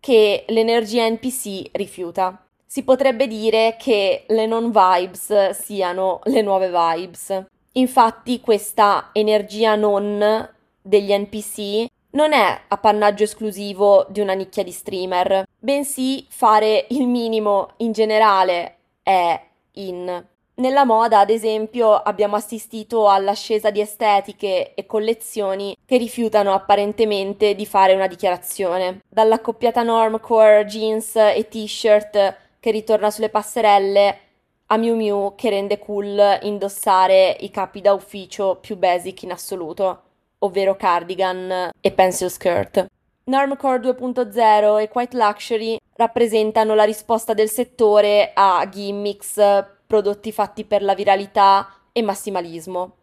che 0.00 0.46
l'energia 0.48 1.06
NPC 1.06 1.68
rifiuta. 1.72 2.46
Si 2.64 2.82
potrebbe 2.82 3.26
dire 3.26 3.76
che 3.78 4.24
le 4.26 4.46
non 4.46 4.72
vibes 4.72 5.50
siano 5.50 6.20
le 6.24 6.40
nuove 6.40 6.70
vibes. 6.70 7.44
Infatti 7.72 8.40
questa 8.40 9.10
energia 9.12 9.74
non 9.74 10.48
degli 10.80 11.12
NPC 11.12 11.92
non 12.14 12.32
è 12.32 12.60
appannaggio 12.68 13.24
esclusivo 13.24 14.06
di 14.08 14.20
una 14.20 14.34
nicchia 14.34 14.62
di 14.62 14.70
streamer, 14.70 15.44
bensì 15.58 16.26
fare 16.28 16.86
il 16.90 17.06
minimo 17.06 17.70
in 17.78 17.92
generale 17.92 18.76
è 19.02 19.40
in. 19.72 20.26
Nella 20.56 20.84
moda, 20.84 21.18
ad 21.18 21.30
esempio, 21.30 21.92
abbiamo 21.92 22.36
assistito 22.36 23.08
all'ascesa 23.08 23.70
di 23.70 23.80
estetiche 23.80 24.74
e 24.74 24.86
collezioni 24.86 25.76
che 25.84 25.96
rifiutano 25.96 26.52
apparentemente 26.52 27.56
di 27.56 27.66
fare 27.66 27.94
una 27.94 28.06
dichiarazione. 28.06 29.00
Dall'accoppiata 29.08 29.82
normcore 29.82 30.64
jeans 30.66 31.16
e 31.16 31.48
t-shirt 31.48 32.36
che 32.60 32.70
ritorna 32.70 33.10
sulle 33.10 33.30
passerelle 33.30 34.18
a 34.66 34.76
Miu 34.76 34.94
Miu 34.94 35.34
che 35.34 35.50
rende 35.50 35.80
cool 35.80 36.38
indossare 36.42 37.36
i 37.40 37.50
capi 37.50 37.80
da 37.80 37.92
ufficio 37.92 38.56
più 38.60 38.76
basic 38.76 39.24
in 39.24 39.32
assoluto 39.32 40.03
ovvero 40.44 40.76
cardigan 40.76 41.70
e 41.80 41.92
pencil 41.92 42.30
skirt. 42.30 42.86
Normcore 43.24 43.78
2.0 43.78 44.80
e 44.80 44.88
Quite 44.88 45.16
Luxury 45.16 45.78
rappresentano 45.96 46.74
la 46.74 46.84
risposta 46.84 47.32
del 47.32 47.48
settore 47.48 48.32
a 48.34 48.68
gimmicks, 48.68 49.40
prodotti 49.86 50.30
fatti 50.30 50.64
per 50.64 50.82
la 50.82 50.94
viralità 50.94 51.68
e 51.92 52.02
massimalismo, 52.02 52.96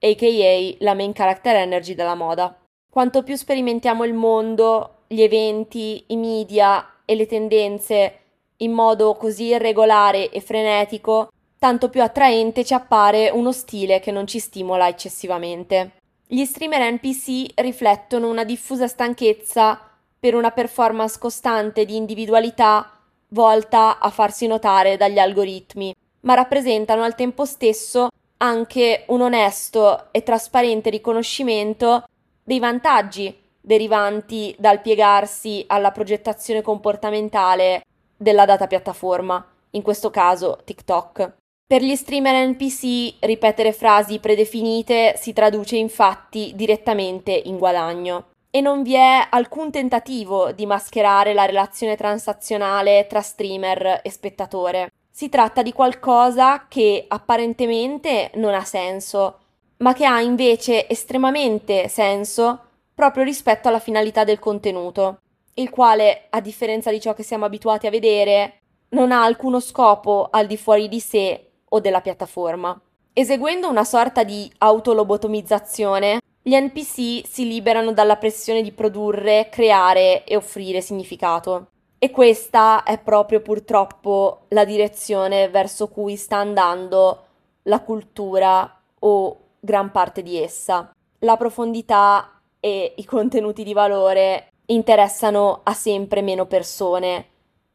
aka 0.00 0.74
la 0.78 0.94
main 0.94 1.12
character 1.12 1.56
energy 1.56 1.94
della 1.94 2.14
moda. 2.14 2.56
Quanto 2.90 3.22
più 3.22 3.36
sperimentiamo 3.36 4.04
il 4.04 4.14
mondo, 4.14 5.04
gli 5.06 5.22
eventi, 5.22 6.04
i 6.08 6.16
media 6.16 7.02
e 7.04 7.14
le 7.14 7.26
tendenze 7.26 8.18
in 8.58 8.72
modo 8.72 9.14
così 9.14 9.44
irregolare 9.44 10.30
e 10.30 10.40
frenetico, 10.40 11.30
tanto 11.58 11.88
più 11.88 12.02
attraente 12.02 12.64
ci 12.64 12.74
appare 12.74 13.30
uno 13.30 13.52
stile 13.52 14.00
che 14.00 14.10
non 14.10 14.26
ci 14.26 14.38
stimola 14.38 14.88
eccessivamente. 14.88 16.01
Gli 16.32 16.46
streamer 16.46 16.94
NPC 16.94 17.60
riflettono 17.60 18.26
una 18.26 18.44
diffusa 18.44 18.88
stanchezza 18.88 19.78
per 20.18 20.34
una 20.34 20.50
performance 20.50 21.18
costante 21.18 21.84
di 21.84 21.94
individualità 21.94 22.90
volta 23.28 23.98
a 23.98 24.08
farsi 24.08 24.46
notare 24.46 24.96
dagli 24.96 25.18
algoritmi, 25.18 25.94
ma 26.20 26.32
rappresentano 26.32 27.02
al 27.02 27.14
tempo 27.16 27.44
stesso 27.44 28.08
anche 28.38 29.04
un 29.08 29.20
onesto 29.20 30.10
e 30.10 30.22
trasparente 30.22 30.88
riconoscimento 30.88 32.04
dei 32.42 32.58
vantaggi 32.60 33.38
derivanti 33.60 34.56
dal 34.58 34.80
piegarsi 34.80 35.62
alla 35.66 35.90
progettazione 35.90 36.62
comportamentale 36.62 37.84
della 38.16 38.46
data 38.46 38.66
piattaforma, 38.66 39.46
in 39.72 39.82
questo 39.82 40.08
caso 40.08 40.60
TikTok. 40.64 41.41
Per 41.72 41.82
gli 41.82 41.96
streamer 41.96 42.48
NPC 42.48 43.14
ripetere 43.20 43.72
frasi 43.72 44.18
predefinite 44.18 45.14
si 45.16 45.32
traduce 45.32 45.76
infatti 45.76 46.52
direttamente 46.54 47.32
in 47.32 47.56
guadagno 47.56 48.26
e 48.50 48.60
non 48.60 48.82
vi 48.82 48.94
è 48.94 49.26
alcun 49.30 49.70
tentativo 49.70 50.52
di 50.52 50.66
mascherare 50.66 51.32
la 51.32 51.46
relazione 51.46 51.96
transazionale 51.96 53.06
tra 53.06 53.22
streamer 53.22 54.00
e 54.02 54.10
spettatore. 54.10 54.90
Si 55.10 55.30
tratta 55.30 55.62
di 55.62 55.72
qualcosa 55.72 56.66
che 56.68 57.06
apparentemente 57.08 58.30
non 58.34 58.52
ha 58.52 58.64
senso, 58.64 59.38
ma 59.78 59.94
che 59.94 60.04
ha 60.04 60.20
invece 60.20 60.86
estremamente 60.86 61.88
senso 61.88 62.60
proprio 62.94 63.24
rispetto 63.24 63.68
alla 63.68 63.78
finalità 63.78 64.24
del 64.24 64.38
contenuto, 64.38 65.20
il 65.54 65.70
quale, 65.70 66.26
a 66.28 66.40
differenza 66.42 66.90
di 66.90 67.00
ciò 67.00 67.14
che 67.14 67.22
siamo 67.22 67.46
abituati 67.46 67.86
a 67.86 67.90
vedere, 67.90 68.58
non 68.90 69.10
ha 69.10 69.24
alcuno 69.24 69.60
scopo 69.60 70.28
al 70.30 70.46
di 70.46 70.58
fuori 70.58 70.88
di 70.88 71.00
sé 71.00 71.51
o 71.74 71.80
della 71.80 72.00
piattaforma. 72.00 72.78
Eseguendo 73.12 73.68
una 73.68 73.84
sorta 73.84 74.24
di 74.24 74.50
autolobotomizzazione, 74.58 76.20
gli 76.40 76.56
NPC 76.56 77.26
si 77.26 77.46
liberano 77.46 77.92
dalla 77.92 78.16
pressione 78.16 78.62
di 78.62 78.72
produrre, 78.72 79.48
creare 79.50 80.24
e 80.24 80.36
offrire 80.36 80.80
significato. 80.80 81.68
E 81.98 82.10
questa 82.10 82.82
è 82.82 82.98
proprio 82.98 83.40
purtroppo 83.40 84.46
la 84.48 84.64
direzione 84.64 85.48
verso 85.48 85.88
cui 85.88 86.16
sta 86.16 86.38
andando 86.38 87.26
la 87.64 87.80
cultura 87.80 88.80
o 89.00 89.36
gran 89.60 89.92
parte 89.92 90.22
di 90.22 90.36
essa. 90.36 90.90
La 91.20 91.36
profondità 91.36 92.40
e 92.58 92.94
i 92.96 93.04
contenuti 93.04 93.62
di 93.62 93.72
valore 93.72 94.48
interessano 94.66 95.60
a 95.62 95.74
sempre 95.74 96.22
meno 96.22 96.46
persone 96.46 97.26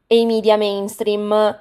e 0.06 0.18
i 0.18 0.26
media 0.26 0.56
mainstream, 0.56 1.58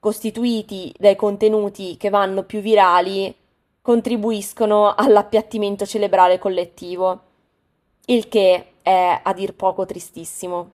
costituiti 0.00 0.92
dai 0.98 1.16
contenuti 1.16 1.96
che 1.96 2.10
vanno 2.10 2.42
più 2.42 2.60
virali, 2.60 3.34
contribuiscono 3.80 4.94
all'appiattimento 4.94 5.86
cerebrale 5.86 6.38
collettivo, 6.38 7.20
il 8.06 8.28
che 8.28 8.72
è 8.82 9.20
a 9.22 9.32
dir 9.32 9.54
poco 9.54 9.86
tristissimo. 9.86 10.70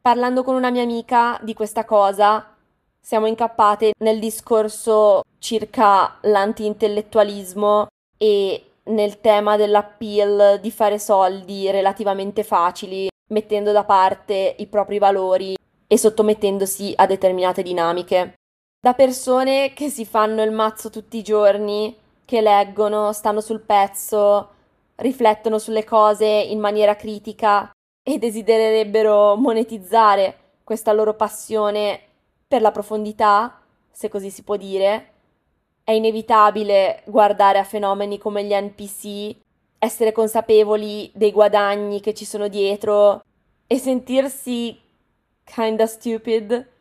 Parlando 0.00 0.42
con 0.42 0.54
una 0.54 0.70
mia 0.70 0.82
amica 0.82 1.38
di 1.42 1.54
questa 1.54 1.84
cosa, 1.84 2.54
siamo 3.00 3.26
incappate 3.26 3.92
nel 4.00 4.18
discorso 4.18 5.22
circa 5.38 6.18
l'anti-intellettualismo 6.22 7.86
e 8.16 8.62
nel 8.84 9.20
tema 9.20 9.56
dell'appeal 9.56 10.58
di 10.60 10.70
fare 10.70 10.98
soldi 10.98 11.70
relativamente 11.70 12.42
facili, 12.42 13.08
mettendo 13.30 13.72
da 13.72 13.84
parte 13.84 14.54
i 14.58 14.66
propri 14.66 14.98
valori 14.98 15.56
e 15.86 15.98
sottomettendosi 15.98 16.92
a 16.96 17.06
determinate 17.06 17.62
dinamiche. 17.62 18.34
Da 18.80 18.94
persone 18.94 19.72
che 19.72 19.90
si 19.90 20.04
fanno 20.06 20.40
il 20.44 20.52
mazzo 20.52 20.88
tutti 20.88 21.16
i 21.16 21.22
giorni, 21.22 21.96
che 22.24 22.40
leggono, 22.40 23.12
stanno 23.12 23.40
sul 23.40 23.60
pezzo, 23.60 24.50
riflettono 24.94 25.58
sulle 25.58 25.82
cose 25.82 26.26
in 26.26 26.60
maniera 26.60 26.94
critica 26.94 27.72
e 28.00 28.18
desidererebbero 28.18 29.34
monetizzare 29.34 30.36
questa 30.62 30.92
loro 30.92 31.14
passione 31.14 32.00
per 32.46 32.60
la 32.60 32.70
profondità, 32.70 33.60
se 33.90 34.08
così 34.08 34.30
si 34.30 34.44
può 34.44 34.54
dire, 34.54 35.12
è 35.82 35.90
inevitabile 35.90 37.02
guardare 37.06 37.58
a 37.58 37.64
fenomeni 37.64 38.16
come 38.16 38.44
gli 38.44 38.54
NPC, 38.54 39.34
essere 39.76 40.12
consapevoli 40.12 41.10
dei 41.14 41.32
guadagni 41.32 42.00
che 42.00 42.14
ci 42.14 42.24
sono 42.24 42.46
dietro 42.46 43.22
e 43.66 43.76
sentirsi 43.76 44.80
kinda 45.42 45.86
stupid 45.86 46.76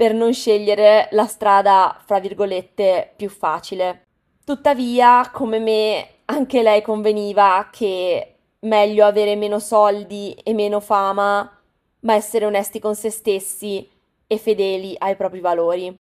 per 0.00 0.14
non 0.14 0.32
scegliere 0.32 1.08
la 1.10 1.26
strada, 1.26 2.00
fra 2.06 2.20
virgolette, 2.20 3.12
più 3.16 3.28
facile. 3.28 4.06
Tuttavia, 4.42 5.28
come 5.30 5.58
me, 5.58 6.08
anche 6.24 6.62
lei 6.62 6.80
conveniva 6.80 7.68
che 7.70 8.36
meglio 8.60 9.04
avere 9.04 9.36
meno 9.36 9.58
soldi 9.58 10.32
e 10.42 10.54
meno 10.54 10.80
fama, 10.80 11.60
ma 12.00 12.14
essere 12.14 12.46
onesti 12.46 12.78
con 12.78 12.94
se 12.94 13.10
stessi 13.10 13.86
e 14.26 14.38
fedeli 14.38 14.94
ai 14.96 15.16
propri 15.16 15.40
valori. 15.40 15.94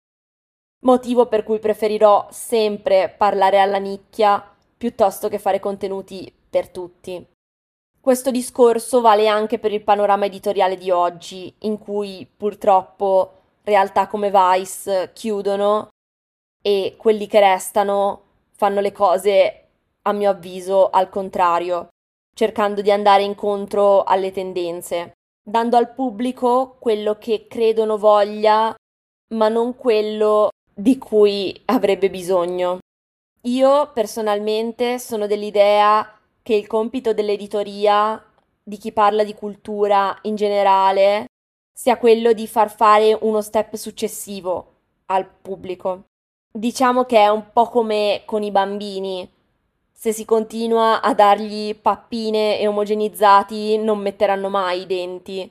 Motivo 0.84 1.26
per 1.26 1.44
cui 1.44 1.60
preferirò 1.60 2.26
sempre 2.32 3.14
parlare 3.18 3.60
alla 3.60 3.80
nicchia 3.80 4.42
piuttosto 4.78 5.28
che 5.28 5.40
fare 5.40 5.60
contenuti 5.60 6.34
per 6.50 6.70
tutti. 6.70 7.22
Questo 8.00 8.32
discorso 8.32 9.02
vale 9.02 9.28
anche 9.28 9.60
per 9.60 9.74
il 9.74 9.84
panorama 9.84 10.24
editoriale 10.24 10.78
di 10.78 10.90
oggi, 10.90 11.54
in 11.60 11.78
cui 11.78 12.26
purtroppo 12.38 13.34
realtà 13.70 14.08
come 14.08 14.32
Vice 14.32 15.12
chiudono 15.14 15.88
e 16.62 16.96
quelli 16.98 17.28
che 17.28 17.40
restano 17.40 18.24
fanno 18.52 18.82
le 18.82 18.92
cose, 18.92 19.68
a 20.02 20.12
mio 20.12 20.32
avviso, 20.32 20.90
al 20.90 21.10
contrario, 21.10 21.88
cercando 22.36 22.82
di 22.82 22.92
andare 22.92 23.24
incontro 23.24 24.04
alle 24.04 24.32
tendenze, 24.32 25.14
dando 25.42 25.78
al 25.78 25.94
pubblico 25.94 26.76
quello 26.80 27.18
che 27.18 27.48
credono 27.48 27.98
voglia, 27.98 28.76
ma 29.34 29.48
non 29.48 29.76
quello 29.76 30.50
di 30.74 30.98
cui 30.98 31.62
avrebbe 31.66 32.10
bisogno. 32.10 32.80
Io 33.44 33.92
personalmente 33.94 35.00
sono 35.00 35.26
dell'idea 35.26 36.20
che 36.44 36.56
il 36.56 36.68
compito 36.68 37.14
dell'editoria, 37.14 38.22
di 38.62 38.78
chi 38.78 38.92
parla 38.92 39.24
di 39.24 39.34
cultura 39.34 40.18
in 40.24 40.36
generale, 40.36 41.28
sia 41.80 41.98
quello 41.98 42.34
di 42.34 42.46
far 42.46 42.70
fare 42.70 43.18
uno 43.22 43.40
step 43.40 43.76
successivo 43.76 44.74
al 45.06 45.26
pubblico. 45.26 46.08
Diciamo 46.52 47.06
che 47.06 47.20
è 47.20 47.30
un 47.30 47.54
po' 47.54 47.70
come 47.70 48.24
con 48.26 48.44
i 48.44 48.52
bambini 48.52 49.26
se 49.90 50.12
si 50.12 50.26
continua 50.26 51.00
a 51.00 51.14
dargli 51.14 51.74
pappine 51.74 52.60
e 52.60 52.68
omogenizzati 52.68 53.78
non 53.78 54.00
metteranno 54.00 54.50
mai 54.50 54.82
i 54.82 54.88
denti. 54.88 55.48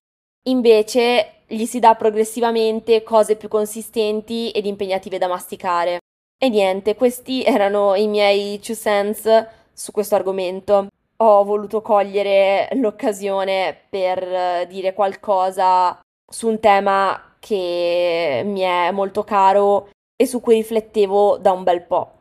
Invece 0.48 1.44
gli 1.46 1.64
si 1.64 1.78
dà 1.78 1.94
progressivamente 1.94 3.02
cose 3.02 3.36
più 3.36 3.48
consistenti 3.48 4.50
ed 4.50 4.66
impegnative 4.66 5.16
da 5.16 5.28
masticare. 5.28 6.00
E 6.38 6.50
niente, 6.50 6.94
questi 6.94 7.42
erano 7.42 7.94
i 7.94 8.06
miei 8.06 8.60
two 8.60 8.74
cents 8.74 9.46
su 9.72 9.92
questo 9.92 10.14
argomento. 10.14 10.88
Ho 11.16 11.44
voluto 11.44 11.80
cogliere 11.80 12.68
l'occasione 12.74 13.74
per 13.88 14.66
dire 14.66 14.92
qualcosa 14.92 15.98
su 16.30 16.48
un 16.48 16.60
tema 16.60 17.34
che 17.38 18.42
mi 18.44 18.60
è 18.60 18.90
molto 18.90 19.24
caro 19.24 19.88
e 20.14 20.26
su 20.26 20.40
cui 20.40 20.56
riflettevo 20.56 21.38
da 21.38 21.52
un 21.52 21.62
bel 21.62 21.82
po'. 21.82 22.12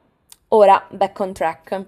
Ora, 0.49 0.85
back 0.89 1.19
on 1.19 1.33
track. 1.33 1.85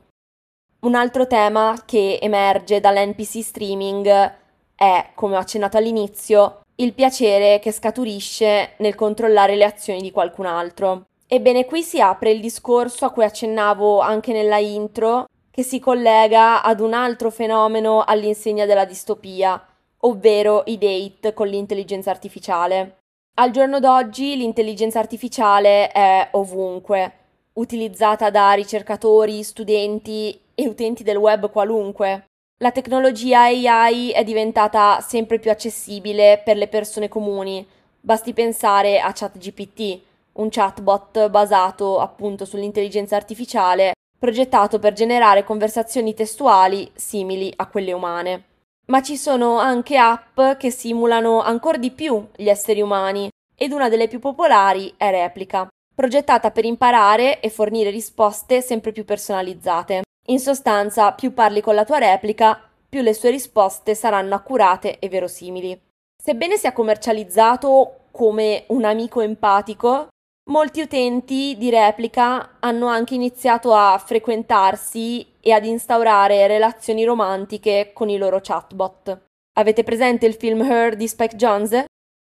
Un 0.82 0.95
altro 0.95 1.27
tema 1.27 1.82
che 1.86 2.19
emerge 2.21 2.79
dall'NPC 2.79 3.41
streaming 3.41 4.36
è, 4.75 5.10
come 5.13 5.36
ho 5.36 5.39
accennato 5.39 5.77
all'inizio, 5.77 6.62
il 6.75 6.93
piacere 6.93 7.60
che 7.60 7.71
scaturisce 7.71 8.73
nel 8.77 8.95
controllare 8.95 9.55
le 9.55 9.65
azioni 9.65 10.01
di 10.01 10.12
qualcun 10.12 10.45
altro. 10.45 11.05
Ebbene, 11.27 11.65
qui 11.65 11.84
si 11.84 11.99
apre 12.01 12.32
il 12.32 12.39
discorso 12.39 13.05
a 13.05 13.12
cui 13.12 13.23
accennavo 13.23 13.99
anche 13.99 14.32
nella 14.32 14.58
intro, 14.58 15.25
che 15.51 15.63
si 15.63 15.79
collega 15.79 16.63
ad 16.63 16.79
un 16.79 16.93
altro 16.93 17.29
fenomeno 17.29 18.03
all'insegna 18.03 18.65
della 18.65 18.86
distopia, 18.86 19.62
ovvero 20.02 20.64
i 20.66 20.78
date 20.78 21.34
con 21.34 21.48
l'intelligenza 21.48 22.10
artificiale. 22.12 22.98
Al 23.36 23.52
giorno 23.52 23.80
d'oggi 23.80 24.36
l'intelligenza 24.36 25.00
artificiale 25.00 25.92
è 25.92 26.28
ovunque, 26.32 27.14
utilizzata 27.54 28.30
da 28.30 28.52
ricercatori, 28.52 29.44
studenti 29.44 30.38
e 30.56 30.68
utenti 30.68 31.04
del 31.04 31.18
web 31.18 31.50
qualunque. 31.50 32.26
La 32.62 32.72
tecnologia 32.72 33.44
AI 33.44 34.12
è 34.12 34.24
diventata 34.26 35.00
sempre 35.00 35.40
più 35.40 35.50
accessibile 35.50 36.42
per 36.44 36.58
le 36.58 36.68
persone 36.68 37.08
comuni. 37.08 37.66
Basti 38.02 38.34
pensare 38.34 39.00
a 39.00 39.14
ChatGPT, 39.14 40.02
un 40.34 40.50
chatbot 40.50 41.30
basato 41.30 42.00
appunto 42.00 42.44
sull'intelligenza 42.44 43.16
artificiale, 43.16 43.94
progettato 44.18 44.80
per 44.80 44.92
generare 44.92 45.46
conversazioni 45.46 46.14
testuali 46.14 46.92
simili 46.96 47.54
a 47.56 47.68
quelle 47.68 47.94
umane. 47.94 48.44
Ma 48.89 49.04
ci 49.04 49.17
sono 49.17 49.60
anche 49.60 49.97
app 49.97 50.39
che 50.58 50.71
simulano 50.71 51.41
ancora 51.41 51.78
di 51.78 51.91
più 51.91 52.28
gli 52.36 52.49
esseri 52.49 52.82
umani 52.82 53.30
ed 53.56 53.71
una 53.71 53.88
delle 53.88 54.08
più 54.08 54.17
popolari 54.17 54.93
è 54.97 55.12
Replica, 55.12 55.67
progettata 55.93 56.49
per 56.49 56.65
imparare 56.65 57.39
e 57.39 57.49
fornire 57.52 57.91
risposte 57.91 58.62
sempre 58.62 58.91
più 58.91 59.06
personalizzate. 59.06 60.02
In 60.30 60.39
sostanza, 60.39 61.12
più 61.12 61.34
parli 61.34 61.62
con 61.62 61.75
la 61.75 61.86
tua 61.86 61.99
replica, 61.99 62.60
più 62.89 63.02
le 63.02 63.13
sue 63.13 63.30
risposte 63.30 63.93
saranno 63.93 64.34
accurate 64.34 64.97
e 64.97 65.08
verosimili. 65.08 65.80
Sebbene 66.21 66.58
sia 66.58 66.73
commercializzato 66.73 68.06
come 68.10 68.63
un 68.69 68.86
amico 68.86 69.21
empatico, 69.21 70.08
molti 70.49 70.82
utenti 70.82 71.56
di 71.60 71.69
replica 71.69 72.58
hanno 72.60 72.88
anche 72.88 73.13
iniziato 73.13 73.73
a 73.75 74.02
frequentarsi 74.04 75.29
e 75.41 75.52
ad 75.52 75.65
instaurare 75.65 76.47
relazioni 76.47 77.04
romantiche 77.04 77.91
con 77.93 78.10
i 78.10 78.17
loro 78.17 78.39
chatbot. 78.41 79.25
Avete 79.58 79.84
presente 79.84 80.25
il 80.25 80.36
film 80.36 80.62
Her 80.62 80.95
di 80.95 81.08
Spike 81.08 81.36
Jones? 81.36 81.86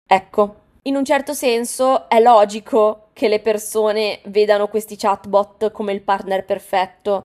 Ecco, 0.08 0.56
in 0.82 0.96
un 0.96 1.04
certo 1.04 1.32
senso 1.32 2.08
è 2.08 2.20
logico 2.20 3.08
che 3.12 3.28
le 3.28 3.40
persone 3.40 4.20
vedano 4.24 4.68
questi 4.68 4.96
chatbot 4.96 5.70
come 5.70 5.92
il 5.92 6.02
partner 6.02 6.44
perfetto, 6.44 7.22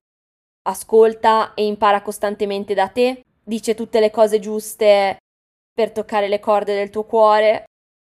ascolta 0.68 1.54
e 1.54 1.66
impara 1.66 2.02
costantemente 2.02 2.74
da 2.74 2.88
te, 2.88 3.22
dice 3.42 3.74
tutte 3.74 4.00
le 4.00 4.10
cose 4.10 4.38
giuste 4.38 5.16
per 5.72 5.90
toccare 5.90 6.28
le 6.28 6.40
corde 6.40 6.74
del 6.74 6.90
tuo 6.90 7.04
cuore 7.04 7.64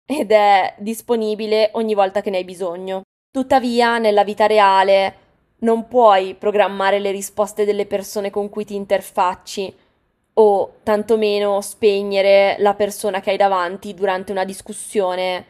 ed 0.05 0.31
è 0.31 0.75
disponibile 0.77 1.69
ogni 1.73 1.93
volta 1.93 2.21
che 2.21 2.29
ne 2.29 2.37
hai 2.37 2.43
bisogno. 2.43 3.01
Tuttavia, 3.31 3.97
nella 3.99 4.23
vita 4.23 4.47
reale 4.47 5.28
non 5.59 5.87
puoi 5.87 6.35
programmare 6.35 6.99
le 6.99 7.11
risposte 7.11 7.65
delle 7.65 7.85
persone 7.85 8.29
con 8.29 8.49
cui 8.49 8.65
ti 8.65 8.75
interfacci 8.75 9.75
o 10.33 10.73
tantomeno 10.83 11.59
spegnere 11.61 12.55
la 12.59 12.73
persona 12.73 13.19
che 13.19 13.31
hai 13.31 13.37
davanti 13.37 13.93
durante 13.93 14.31
una 14.31 14.45
discussione 14.45 15.45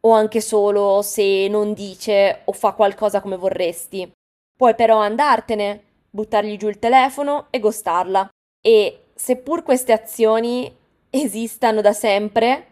o 0.00 0.10
anche 0.10 0.40
solo 0.40 1.02
se 1.02 1.46
non 1.48 1.72
dice 1.72 2.40
o 2.44 2.52
fa 2.52 2.72
qualcosa 2.72 3.20
come 3.20 3.36
vorresti. 3.36 4.10
Puoi 4.56 4.74
però 4.74 4.98
andartene, 4.98 5.82
buttargli 6.10 6.56
giù 6.56 6.68
il 6.68 6.78
telefono 6.78 7.46
e 7.50 7.58
gostarla. 7.58 8.28
E 8.60 9.06
seppur 9.14 9.62
queste 9.62 9.92
azioni 9.92 10.74
esistano 11.10 11.80
da 11.80 11.92
sempre, 11.92 12.66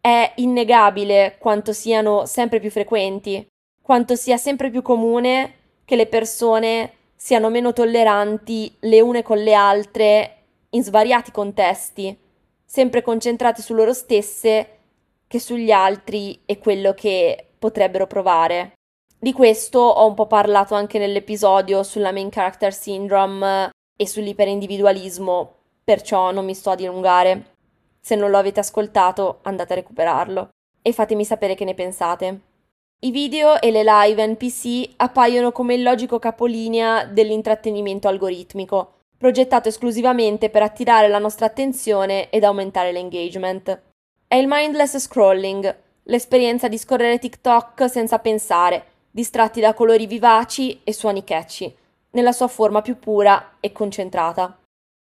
è 0.00 0.32
innegabile 0.36 1.36
quanto 1.38 1.72
siano 1.72 2.26
sempre 2.26 2.60
più 2.60 2.70
frequenti, 2.70 3.46
quanto 3.80 4.16
sia 4.16 4.36
sempre 4.36 4.70
più 4.70 4.82
comune 4.82 5.62
che 5.84 5.96
le 5.96 6.06
persone 6.06 6.92
siano 7.16 7.48
meno 7.50 7.72
tolleranti 7.72 8.76
le 8.80 9.00
une 9.00 9.22
con 9.22 9.38
le 9.38 9.54
altre 9.54 10.36
in 10.70 10.82
svariati 10.82 11.30
contesti, 11.30 12.16
sempre 12.64 13.02
concentrate 13.02 13.62
su 13.62 13.74
loro 13.74 13.92
stesse 13.92 14.68
che 15.26 15.38
sugli 15.38 15.70
altri 15.70 16.42
e 16.44 16.58
quello 16.58 16.92
che 16.94 17.52
potrebbero 17.58 18.06
provare. 18.06 18.72
Di 19.18 19.32
questo 19.32 19.78
ho 19.78 20.06
un 20.06 20.14
po' 20.14 20.26
parlato 20.26 20.74
anche 20.74 20.98
nell'episodio 20.98 21.82
sulla 21.82 22.12
main 22.12 22.28
character 22.28 22.74
syndrome 22.74 23.70
e 23.96 24.06
sull'iperindividualismo, 24.06 25.54
perciò 25.82 26.30
non 26.30 26.44
mi 26.44 26.54
sto 26.54 26.70
a 26.70 26.74
dilungare. 26.74 27.52
Se 28.00 28.16
non 28.16 28.30
lo 28.30 28.36
avete 28.36 28.60
ascoltato, 28.60 29.38
andate 29.42 29.72
a 29.72 29.76
recuperarlo 29.76 30.48
e 30.82 30.92
fatemi 30.92 31.24
sapere 31.24 31.54
che 31.54 31.64
ne 31.64 31.74
pensate. 31.74 32.40
I 33.00 33.10
video 33.10 33.60
e 33.60 33.70
le 33.70 33.82
live 33.84 34.26
NPC 34.28 34.94
appaiono 34.96 35.52
come 35.52 35.74
il 35.74 35.82
logico 35.82 36.18
capolinea 36.18 37.04
dell'intrattenimento 37.04 38.08
algoritmico, 38.08 38.92
progettato 39.18 39.68
esclusivamente 39.68 40.48
per 40.48 40.62
attirare 40.62 41.08
la 41.08 41.18
nostra 41.18 41.46
attenzione 41.46 42.30
ed 42.30 42.44
aumentare 42.44 42.92
l'engagement. 42.92 43.82
È 44.26 44.36
il 44.36 44.46
mindless 44.48 44.98
scrolling, 44.98 45.76
l'esperienza 46.04 46.68
di 46.68 46.78
scorrere 46.78 47.18
TikTok 47.18 47.90
senza 47.90 48.18
pensare, 48.20 48.86
distratti 49.10 49.60
da 49.60 49.74
colori 49.74 50.06
vivaci 50.06 50.80
e 50.82 50.92
suoni 50.92 51.24
catchy, 51.24 51.74
nella 52.12 52.32
sua 52.32 52.48
forma 52.48 52.80
più 52.80 52.98
pura 52.98 53.56
e 53.60 53.70
concentrata. 53.70 54.58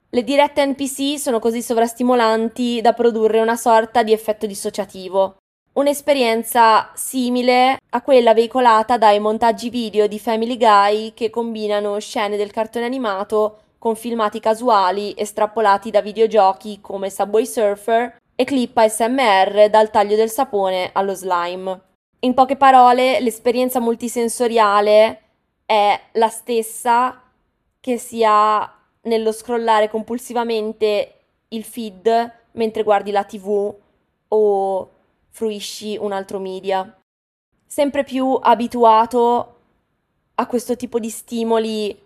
Le 0.09 0.23
dirette 0.23 0.65
NPC 0.65 1.19
sono 1.19 1.39
così 1.39 1.61
sovrastimolanti 1.61 2.81
da 2.81 2.93
produrre 2.93 3.39
una 3.41 3.55
sorta 3.55 4.03
di 4.03 4.11
effetto 4.11 4.45
dissociativo, 4.45 5.37
un'esperienza 5.73 6.89
simile 6.93 7.79
a 7.89 8.01
quella 8.01 8.33
veicolata 8.33 8.97
dai 8.97 9.19
montaggi 9.19 9.69
video 9.69 10.07
di 10.07 10.19
Family 10.19 10.57
Guy 10.57 11.13
che 11.13 11.29
combinano 11.29 11.97
scene 11.99 12.35
del 12.35 12.51
cartone 12.51 12.85
animato 12.85 13.59
con 13.77 13.95
filmati 13.95 14.39
casuali 14.39 15.13
estrappolati 15.15 15.89
da 15.89 16.01
videogiochi 16.01 16.79
come 16.81 17.09
Subway 17.09 17.45
Surfer 17.45 18.17
e 18.35 18.43
clip 18.43 18.77
ASMR 18.77 19.69
dal 19.69 19.89
taglio 19.89 20.15
del 20.15 20.29
sapone 20.29 20.89
allo 20.93 21.13
slime. 21.13 21.81
In 22.19 22.33
poche 22.33 22.57
parole, 22.57 23.19
l'esperienza 23.19 23.79
multisensoriale 23.79 25.21
è 25.65 25.99
la 26.13 26.27
stessa 26.27 27.21
che 27.79 27.97
si 27.97 28.23
ha 28.23 28.71
nello 29.03 29.31
scrollare 29.31 29.89
compulsivamente 29.89 31.13
il 31.49 31.63
feed 31.63 32.33
mentre 32.51 32.83
guardi 32.83 33.09
la 33.09 33.23
TV 33.23 33.73
o 34.27 34.89
fruisci 35.31 35.97
un 35.97 36.11
altro 36.11 36.39
media. 36.39 37.01
Sempre 37.65 38.03
più 38.03 38.37
abituato 38.39 39.55
a 40.35 40.45
questo 40.45 40.75
tipo 40.75 40.99
di 40.99 41.09
stimoli 41.09 41.99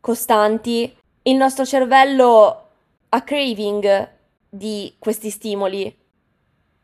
costanti, 0.00 0.94
il 1.22 1.36
nostro 1.36 1.64
cervello 1.64 2.68
ha 3.08 3.22
craving 3.22 4.08
di 4.48 4.94
questi 4.98 5.30
stimoli. 5.30 5.94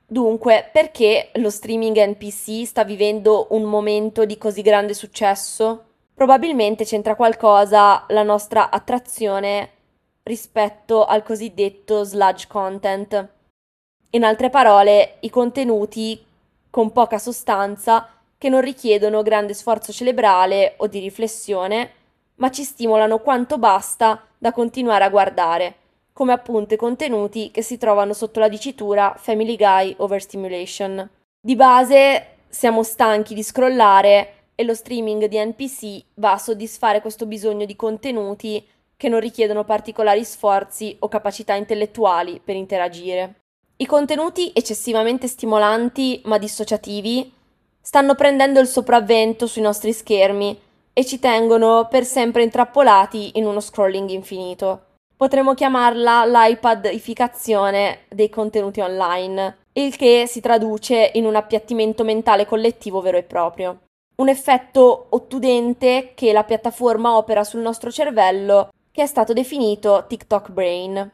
Dunque, 0.08 0.68
perché 0.72 1.30
lo 1.34 1.50
streaming 1.50 1.96
NPC 1.96 2.64
sta 2.64 2.84
vivendo 2.84 3.48
un 3.50 3.64
momento 3.64 4.24
di 4.24 4.38
così 4.38 4.62
grande 4.62 4.94
successo? 4.94 5.84
Probabilmente 6.14 6.84
c'entra 6.84 7.16
qualcosa 7.16 8.04
la 8.08 8.22
nostra 8.22 8.70
attrazione 8.70 9.70
rispetto 10.22 11.04
al 11.04 11.22
cosiddetto 11.22 12.04
sludge 12.04 12.46
content. 12.48 13.28
In 14.10 14.24
altre 14.24 14.50
parole, 14.50 15.16
i 15.20 15.30
contenuti 15.30 16.24
con 16.70 16.92
poca 16.92 17.18
sostanza 17.18 18.08
che 18.38 18.48
non 18.48 18.60
richiedono 18.60 19.22
grande 19.22 19.54
sforzo 19.54 19.92
cerebrale 19.92 20.74
o 20.78 20.86
di 20.86 21.00
riflessione, 21.00 21.90
ma 22.36 22.50
ci 22.50 22.64
stimolano 22.64 23.18
quanto 23.18 23.58
basta 23.58 24.22
da 24.38 24.52
continuare 24.52 25.04
a 25.04 25.08
guardare, 25.10 25.74
come 26.12 26.32
appunto 26.32 26.74
i 26.74 26.78
contenuti 26.78 27.50
che 27.50 27.62
si 27.62 27.78
trovano 27.78 28.12
sotto 28.12 28.40
la 28.40 28.48
dicitura 28.48 29.14
Family 29.16 29.56
Guy 29.56 29.94
Overstimulation. 29.98 31.08
Di 31.40 31.56
base 31.56 32.36
siamo 32.48 32.82
stanchi 32.82 33.34
di 33.34 33.42
scrollare 33.42 34.32
e 34.54 34.64
lo 34.64 34.74
streaming 34.74 35.26
di 35.26 35.38
NPC 35.38 36.04
va 36.14 36.32
a 36.32 36.38
soddisfare 36.38 37.00
questo 37.00 37.26
bisogno 37.26 37.66
di 37.66 37.76
contenuti 37.76 38.66
che 38.96 39.08
non 39.08 39.20
richiedono 39.20 39.64
particolari 39.64 40.24
sforzi 40.24 40.96
o 41.00 41.08
capacità 41.08 41.54
intellettuali 41.54 42.40
per 42.42 42.56
interagire. 42.56 43.45
I 43.78 43.86
contenuti 43.86 44.52
eccessivamente 44.54 45.28
stimolanti 45.28 46.22
ma 46.24 46.38
dissociativi 46.38 47.32
stanno 47.80 48.14
prendendo 48.14 48.58
il 48.58 48.66
sopravvento 48.66 49.46
sui 49.46 49.62
nostri 49.62 49.92
schermi 49.92 50.58
e 50.92 51.04
ci 51.04 51.18
tengono 51.18 51.86
per 51.90 52.04
sempre 52.04 52.42
intrappolati 52.42 53.32
in 53.34 53.46
uno 53.46 53.60
scrolling 53.60 54.08
infinito. 54.10 54.82
Potremmo 55.16 55.54
chiamarla 55.54 56.24
l'iPadificazione 56.24 58.00
dei 58.08 58.30
contenuti 58.30 58.80
online, 58.80 59.58
il 59.72 59.94
che 59.96 60.24
si 60.26 60.40
traduce 60.40 61.10
in 61.14 61.26
un 61.26 61.36
appiattimento 61.36 62.02
mentale 62.02 62.46
collettivo 62.46 63.00
vero 63.00 63.18
e 63.18 63.22
proprio 63.22 63.80
un 64.16 64.28
effetto 64.28 65.06
ottudente 65.10 66.12
che 66.14 66.32
la 66.32 66.44
piattaforma 66.44 67.16
opera 67.16 67.44
sul 67.44 67.60
nostro 67.60 67.90
cervello 67.90 68.70
che 68.90 69.02
è 69.02 69.06
stato 69.06 69.34
definito 69.34 70.04
TikTok 70.08 70.50
Brain. 70.50 71.10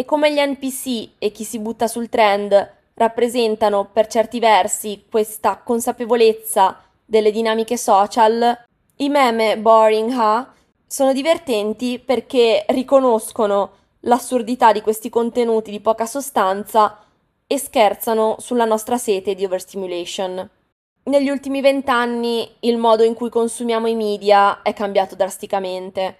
E 0.00 0.04
come 0.04 0.32
gli 0.32 0.38
NPC 0.38 1.14
e 1.18 1.32
chi 1.32 1.42
si 1.42 1.58
butta 1.58 1.88
sul 1.88 2.08
trend 2.08 2.74
rappresentano 2.94 3.88
per 3.92 4.06
certi 4.06 4.38
versi 4.38 5.06
questa 5.10 5.56
consapevolezza 5.56 6.80
delle 7.04 7.32
dinamiche 7.32 7.76
social, 7.76 8.56
i 8.98 9.08
meme 9.08 9.58
Boring 9.58 10.12
Ha 10.12 10.52
sono 10.86 11.12
divertenti 11.12 11.98
perché 11.98 12.64
riconoscono 12.68 13.72
l'assurdità 14.02 14.70
di 14.70 14.82
questi 14.82 15.08
contenuti 15.08 15.72
di 15.72 15.80
poca 15.80 16.06
sostanza 16.06 17.02
e 17.44 17.58
scherzano 17.58 18.36
sulla 18.38 18.66
nostra 18.66 18.98
sete 18.98 19.34
di 19.34 19.44
overstimulation. 19.44 20.48
Negli 21.02 21.28
ultimi 21.28 21.60
vent'anni 21.60 22.48
il 22.60 22.76
modo 22.76 23.02
in 23.02 23.14
cui 23.14 23.30
consumiamo 23.30 23.88
i 23.88 23.96
media 23.96 24.62
è 24.62 24.72
cambiato 24.72 25.16
drasticamente. 25.16 26.18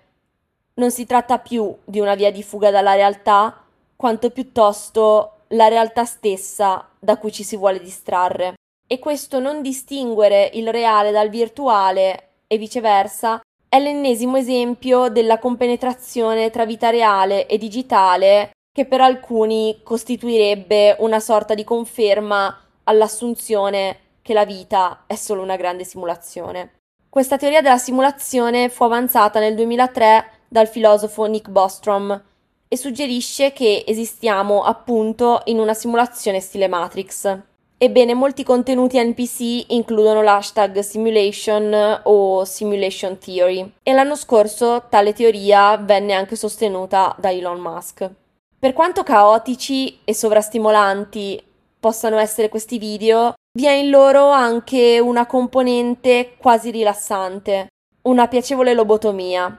Non 0.75 0.91
si 0.91 1.07
tratta 1.07 1.39
più 1.39 1.73
di 1.85 2.01
una 2.01 2.17
via 2.17 2.33
di 2.33 2.43
fuga 2.43 2.73
dalla 2.73 2.95
realtà, 2.95 3.63
quanto 3.99 4.31
piuttosto 4.31 5.33
la 5.49 5.67
realtà 5.67 6.05
stessa 6.05 6.89
da 7.01 7.19
cui 7.19 7.33
ci 7.33 7.43
si 7.43 7.57
vuole 7.57 7.81
distrarre. 7.81 8.55
E 8.87 9.01
questo 9.01 9.41
non 9.41 9.61
distinguere 9.61 10.51
il 10.55 10.71
reale 10.71 11.11
dal 11.11 11.29
virtuale 11.29 12.29
e 12.47 12.59
viceversa 12.59 13.41
è 13.69 13.81
l'ennesimo 13.81 14.37
esempio 14.37 15.09
della 15.09 15.41
compenetrazione 15.41 16.51
tra 16.51 16.65
vita 16.65 16.91
reale 16.91 17.47
e 17.47 17.59
digitale 17.59 18.53
che 18.73 18.87
per 18.87 19.01
alcuni 19.01 19.81
costituirebbe 19.83 20.95
una 21.01 21.19
sorta 21.19 21.55
di 21.55 21.65
conferma 21.65 22.57
all'assunzione 22.85 23.99
che 24.23 24.33
la 24.33 24.45
vita 24.45 25.03
è 25.09 25.17
solo 25.17 25.43
una 25.43 25.57
grande 25.57 25.83
simulazione. 25.83 26.75
Questa 27.09 27.37
teoria 27.37 27.63
della 27.63 27.79
simulazione 27.79 28.69
fu 28.69 28.85
avanzata 28.85 29.41
nel 29.41 29.57
2003 29.57 30.31
dal 30.47 30.69
filosofo 30.69 31.25
Nick 31.25 31.51
Bostrom 31.51 32.23
e 32.69 32.77
suggerisce 32.77 33.53
che 33.53 33.85
esistiamo 33.87 34.63
appunto 34.63 35.41
in 35.47 35.59
una 35.59 35.75
simulazione 35.75 36.41
stile 36.41 36.69
Matrix. 36.69 37.39
Ebbene, 37.81 38.13
molti 38.13 38.43
contenuti 38.43 39.01
NPC 39.01 39.71
includono 39.73 40.21
l'hashtag 40.21 40.81
simulation 40.81 42.01
o 42.05 42.45
simulation 42.45 43.19
theory 43.19 43.73
e 43.83 43.93
l'anno 43.93 44.17
scorso 44.17 44.87
tale 44.91 45.13
teoria 45.13 45.77
venne 45.77 46.13
anche 46.13 46.35
sostenuta 46.35 47.15
da 47.19 47.31
Elon 47.31 47.61
Musk. 47.61 48.11
Per 48.59 48.73
quanto 48.73 49.05
caotici 49.05 50.01
e 50.03 50.13
sovrastimolanti 50.13 51.41
possano 51.79 52.19
essere 52.19 52.49
questi 52.49 52.79
video, 52.79 53.35
vi 53.57 53.67
è 53.67 53.73
in 53.73 53.91
loro 53.91 54.31
anche 54.31 54.99
una 54.99 55.27
componente 55.27 56.35
quasi 56.37 56.71
rilassante, 56.71 57.69
una 58.03 58.27
piacevole 58.27 58.75
lobotomia. 58.75 59.57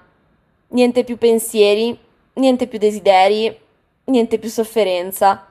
Niente 0.72 1.06
più 1.06 1.18
pensieri, 1.18 1.98
niente 2.40 2.68
più 2.68 2.80
desideri, 2.80 3.56
niente 4.06 4.40
più 4.40 4.50
sofferenza. 4.50 5.46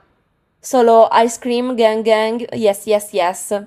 Solo 0.59 1.09
ice 1.13 1.39
cream, 1.39 1.75
gang 1.75 2.03
gang, 2.03 2.55
yes 2.55 2.87
yes 2.87 3.13
yes. 3.13 3.65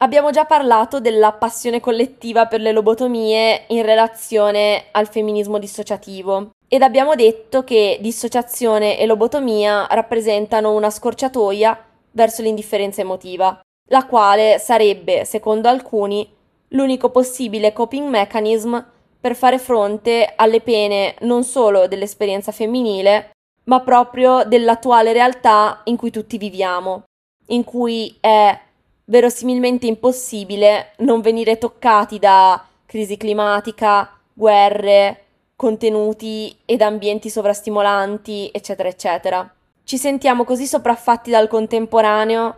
Abbiamo 0.00 0.30
già 0.30 0.44
parlato 0.44 1.00
della 1.00 1.32
passione 1.32 1.80
collettiva 1.80 2.46
per 2.46 2.60
le 2.60 2.70
lobotomie 2.70 3.64
in 3.68 3.82
relazione 3.82 4.84
al 4.92 5.08
femminismo 5.08 5.58
dissociativo 5.58 6.50
ed 6.68 6.82
abbiamo 6.82 7.16
detto 7.16 7.64
che 7.64 7.98
dissociazione 8.00 8.96
e 8.96 9.06
lobotomia 9.06 9.88
rappresentano 9.90 10.72
una 10.72 10.90
scorciatoia 10.90 11.84
verso 12.12 12.42
l'indifferenza 12.42 13.00
emotiva. 13.00 13.60
la 13.90 14.04
quale 14.04 14.58
sarebbe, 14.58 15.24
secondo 15.24 15.68
alcuni, 15.68 16.30
l'unico 16.68 17.10
possibile 17.10 17.72
coping 17.72 18.08
mechanism 18.08 18.78
per 19.20 19.34
fare 19.34 19.58
fronte 19.58 20.32
alle 20.36 20.60
pene 20.60 21.16
non 21.20 21.44
solo 21.44 21.88
dell'esperienza 21.88 22.52
femminile, 22.52 23.30
ma 23.64 23.80
proprio 23.80 24.44
dell'attuale 24.44 25.12
realtà 25.12 25.80
in 25.84 25.96
cui 25.96 26.10
tutti 26.10 26.38
viviamo, 26.38 27.04
in 27.48 27.64
cui 27.64 28.16
è 28.20 28.58
verosimilmente 29.04 29.86
impossibile 29.86 30.92
non 30.98 31.20
venire 31.20 31.58
toccati 31.58 32.18
da 32.18 32.64
crisi 32.86 33.16
climatica, 33.16 34.18
guerre, 34.32 35.24
contenuti 35.56 36.56
ed 36.64 36.82
ambienti 36.82 37.28
sovrastimolanti, 37.28 38.50
eccetera, 38.52 38.88
eccetera. 38.88 39.54
Ci 39.82 39.98
sentiamo 39.98 40.44
così 40.44 40.66
sopraffatti 40.66 41.30
dal 41.30 41.48
contemporaneo 41.48 42.56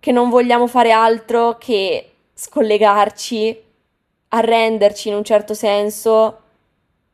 che 0.00 0.12
non 0.12 0.28
vogliamo 0.28 0.66
fare 0.66 0.90
altro 0.90 1.56
che 1.58 2.12
scollegarci, 2.34 3.62
arrenderci 4.28 5.08
in 5.08 5.14
un 5.14 5.24
certo 5.24 5.54
senso 5.54 6.40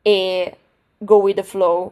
e 0.01 0.57
go 0.97 1.17
with 1.17 1.35
the 1.35 1.43
flow. 1.43 1.91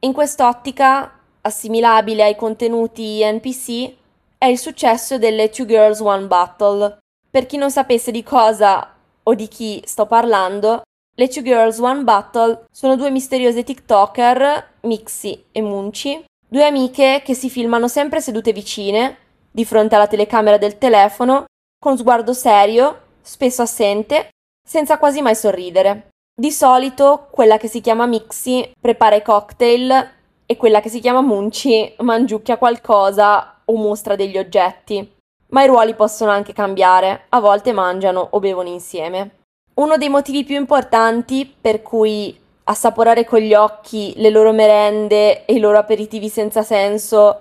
In 0.00 0.12
quest'ottica, 0.12 1.18
assimilabile 1.40 2.22
ai 2.22 2.36
contenuti 2.36 3.24
NPC, 3.24 3.94
è 4.38 4.46
il 4.46 4.58
successo 4.58 5.18
delle 5.18 5.48
Two 5.48 5.66
Girls 5.66 6.00
One 6.00 6.26
Battle. 6.26 6.98
Per 7.30 7.46
chi 7.46 7.56
non 7.56 7.70
sapesse 7.70 8.10
di 8.10 8.22
cosa 8.22 8.94
o 9.22 9.34
di 9.34 9.48
chi 9.48 9.82
sto 9.84 10.06
parlando, 10.06 10.82
le 11.14 11.28
Two 11.28 11.42
Girls 11.42 11.78
One 11.78 12.02
Battle 12.02 12.66
sono 12.70 12.96
due 12.96 13.10
misteriose 13.10 13.64
TikToker, 13.64 14.72
Mixi 14.82 15.44
e 15.50 15.62
Munci, 15.62 16.24
due 16.46 16.64
amiche 16.64 17.22
che 17.24 17.34
si 17.34 17.48
filmano 17.48 17.88
sempre 17.88 18.20
sedute 18.20 18.52
vicine, 18.52 19.16
di 19.50 19.64
fronte 19.64 19.94
alla 19.94 20.06
telecamera 20.06 20.58
del 20.58 20.76
telefono, 20.76 21.46
con 21.82 21.96
sguardo 21.96 22.34
serio, 22.34 23.00
spesso 23.22 23.62
assente, 23.62 24.28
senza 24.66 24.98
quasi 24.98 25.22
mai 25.22 25.36
sorridere. 25.36 26.08
Di 26.38 26.50
solito 26.50 27.28
quella 27.30 27.56
che 27.56 27.68
si 27.68 27.80
chiama 27.80 28.04
Mixi 28.06 28.72
prepara 28.78 29.14
i 29.14 29.22
cocktail 29.22 30.10
e 30.44 30.56
quella 30.56 30.80
che 30.80 30.88
si 30.88 31.00
chiama 31.00 31.20
Munci 31.20 31.94
mangiucchia 32.00 32.58
qualcosa 32.58 33.60
o 33.64 33.76
mostra 33.76 34.16
degli 34.16 34.36
oggetti. 34.36 35.14
Ma 35.48 35.62
i 35.62 35.68
ruoli 35.68 35.94
possono 35.94 36.32
anche 36.32 36.52
cambiare, 36.52 37.26
a 37.28 37.40
volte 37.40 37.72
mangiano 37.72 38.26
o 38.32 38.40
bevono 38.40 38.68
insieme. 38.68 39.36
Uno 39.74 39.96
dei 39.96 40.08
motivi 40.08 40.44
più 40.44 40.56
importanti 40.56 41.46
per 41.58 41.82
cui 41.82 42.36
assaporare 42.64 43.24
con 43.24 43.38
gli 43.38 43.54
occhi 43.54 44.12
le 44.16 44.30
loro 44.30 44.52
merende 44.52 45.44
e 45.44 45.54
i 45.54 45.60
loro 45.60 45.78
aperitivi 45.78 46.28
senza 46.28 46.62
senso 46.62 47.40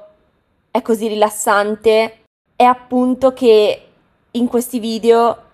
è 0.70 0.82
così 0.82 1.08
rilassante 1.08 2.20
è 2.56 2.64
appunto 2.64 3.34
che 3.34 3.82
in 4.32 4.48
questi 4.48 4.80
video 4.80 5.45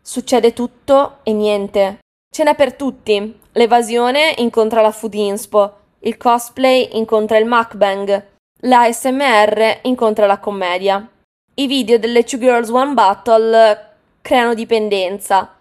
succede 0.00 0.52
tutto 0.52 1.18
e 1.22 1.32
niente. 1.32 1.98
Ce 2.32 2.44
n'è 2.44 2.54
per 2.54 2.74
tutti. 2.74 3.38
L'evasione 3.52 4.34
incontra 4.38 4.80
la 4.80 4.92
food 4.92 5.14
inspo, 5.14 5.74
il 6.00 6.16
cosplay 6.16 6.90
incontra 6.92 7.38
il 7.38 7.46
mukbang, 7.46 8.26
la 8.60 8.90
SMR 8.92 9.80
incontra 9.82 10.26
la 10.26 10.38
commedia. 10.38 11.08
I 11.54 11.66
video 11.66 11.98
delle 11.98 12.24
Two 12.24 12.38
Girls 12.38 12.70
One 12.70 12.94
Battle 12.94 13.88
creano 14.20 14.54
dipendenza. 14.54 15.56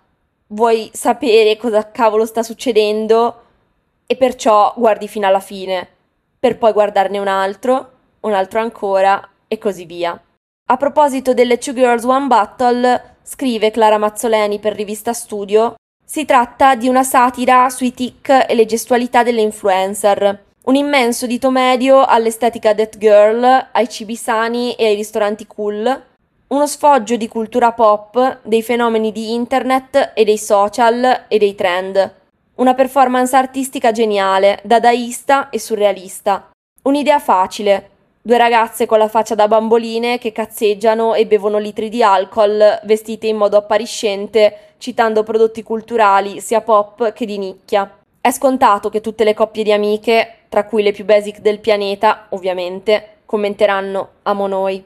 Vuoi 0.48 0.90
sapere 0.94 1.58
cosa 1.58 1.92
cavolo 1.92 2.26
sta 2.26 2.44
succedendo 2.44 3.44
e 4.06 4.16
perciò 4.16 4.74
guardi 4.76 5.08
fino 5.08 5.28
alla 5.28 5.40
fine, 5.40 5.88
per 6.40 6.58
poi 6.58 6.72
guardarne 6.72 7.20
un 7.20 7.28
altro 7.28 7.98
un 8.22 8.34
altro 8.34 8.60
ancora 8.60 9.28
e 9.48 9.58
così 9.58 9.86
via. 9.86 10.20
A 10.72 10.78
proposito 10.78 11.34
delle 11.34 11.58
Two 11.58 11.74
Girls 11.74 12.04
One 12.04 12.28
Battle, 12.28 13.16
scrive 13.30 13.70
Clara 13.70 14.00
Mazzoleni 14.00 14.58
per 14.58 14.74
Rivista 14.74 15.14
Studio, 15.14 15.76
si 16.04 16.26
tratta 16.26 16.74
di 16.74 16.88
una 16.88 17.04
satira 17.04 17.70
sui 17.70 17.94
tic 17.94 18.48
e 18.48 18.56
le 18.56 18.66
gestualità 18.66 19.22
delle 19.22 19.42
influencer, 19.42 20.46
un 20.64 20.74
immenso 20.74 21.28
dito 21.28 21.52
medio 21.52 22.04
all'estetica 22.04 22.74
death 22.74 22.98
girl, 22.98 23.68
ai 23.72 23.88
cibi 23.88 24.16
sani 24.16 24.74
e 24.74 24.88
ai 24.88 24.96
ristoranti 24.96 25.46
cool, 25.46 26.06
uno 26.48 26.66
sfoggio 26.66 27.18
di 27.18 27.28
cultura 27.28 27.72
pop, 27.72 28.40
dei 28.42 28.64
fenomeni 28.64 29.12
di 29.12 29.32
internet 29.36 30.14
e 30.16 30.24
dei 30.24 30.40
social 30.40 31.26
e 31.28 31.38
dei 31.38 31.54
trend, 31.54 32.16
una 32.56 32.74
performance 32.74 33.36
artistica 33.36 33.92
geniale, 33.92 34.60
dadaista 34.64 35.52
e 35.52 35.60
surrealista, 35.60 36.50
un'idea 36.82 37.20
facile, 37.20 37.90
Due 38.30 38.38
ragazze 38.38 38.86
con 38.86 39.00
la 39.00 39.08
faccia 39.08 39.34
da 39.34 39.48
bamboline 39.48 40.20
che 40.20 40.32
cazzeggiano 40.32 41.16
e 41.16 41.26
bevono 41.26 41.58
litri 41.58 41.90
di 41.90 42.04
alcol, 42.04 42.80
vestite 42.84 43.26
in 43.26 43.36
modo 43.36 43.58
appariscente, 43.58 44.76
citando 44.78 45.24
prodotti 45.24 45.64
culturali 45.64 46.40
sia 46.40 46.62
pop 46.62 47.12
che 47.12 47.26
di 47.26 47.40
nicchia. 47.40 47.92
È 48.22 48.30
scontato 48.30 48.90
che 48.90 49.02
tutte 49.02 49.24
le 49.24 49.34
coppie 49.34 49.64
di 49.64 49.72
amiche, 49.72 50.42
tra 50.48 50.66
cui 50.66 50.84
le 50.84 50.92
più 50.92 51.06
basic 51.06 51.40
del 51.40 51.58
pianeta, 51.58 52.28
ovviamente, 52.30 53.22
commenteranno 53.26 54.10
amo 54.22 54.46
noi. 54.46 54.86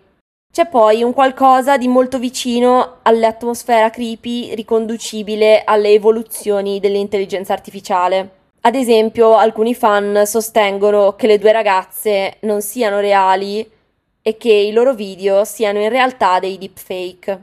C'è 0.49 0.67
poi 0.67 1.03
un 1.03 1.11
qualcosa 1.11 1.75
di 1.75 1.89
molto 1.89 2.19
vicino 2.19 2.99
all'atmosfera 3.01 3.89
creepy 3.89 4.55
riconducibile 4.55 5.65
alle 5.65 5.89
evoluzioni 5.89 6.79
dell'intelligenza 6.79 7.51
artificiale. 7.51 8.42
Ad 8.65 8.75
esempio, 8.75 9.35
alcuni 9.35 9.75
fan 9.75 10.23
sostengono 10.25 11.17
che 11.17 11.27
le 11.27 11.37
due 11.37 11.51
ragazze 11.51 12.37
non 12.41 12.61
siano 12.61 13.01
reali 13.01 13.69
e 14.21 14.37
che 14.37 14.53
i 14.53 14.71
loro 14.71 14.93
video 14.93 15.43
siano 15.43 15.81
in 15.81 15.89
realtà 15.89 16.39
dei 16.39 16.57
deepfake. 16.57 17.41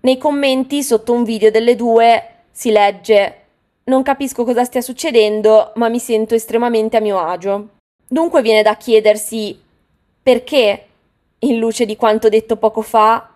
Nei 0.00 0.16
commenti 0.16 0.82
sotto 0.82 1.12
un 1.12 1.24
video 1.24 1.50
delle 1.50 1.76
due 1.76 2.44
si 2.50 2.70
legge 2.70 3.36
Non 3.84 4.02
capisco 4.02 4.44
cosa 4.44 4.64
stia 4.64 4.80
succedendo, 4.80 5.72
ma 5.74 5.90
mi 5.90 5.98
sento 5.98 6.34
estremamente 6.34 6.96
a 6.96 7.00
mio 7.00 7.18
agio. 7.18 7.68
Dunque 8.08 8.40
viene 8.40 8.62
da 8.62 8.76
chiedersi 8.76 9.60
perché, 10.22 10.86
in 11.40 11.58
luce 11.58 11.84
di 11.84 11.96
quanto 11.96 12.30
detto 12.30 12.56
poco 12.56 12.80
fa, 12.80 13.28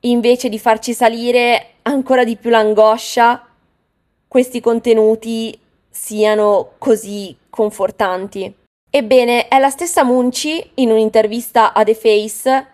invece 0.00 0.50
di 0.50 0.58
farci 0.58 0.92
salire 0.92 1.68
ancora 1.82 2.22
di 2.22 2.36
più 2.36 2.50
l'angoscia, 2.50 3.46
questi 4.28 4.60
contenuti 4.60 5.58
siano 5.92 6.72
così 6.78 7.36
confortanti. 7.48 8.52
Ebbene, 8.90 9.48
è 9.48 9.58
la 9.58 9.70
stessa 9.70 10.02
Munci, 10.02 10.72
in 10.74 10.90
un'intervista 10.90 11.72
a 11.72 11.84
The 11.84 11.94
Face, 11.94 12.66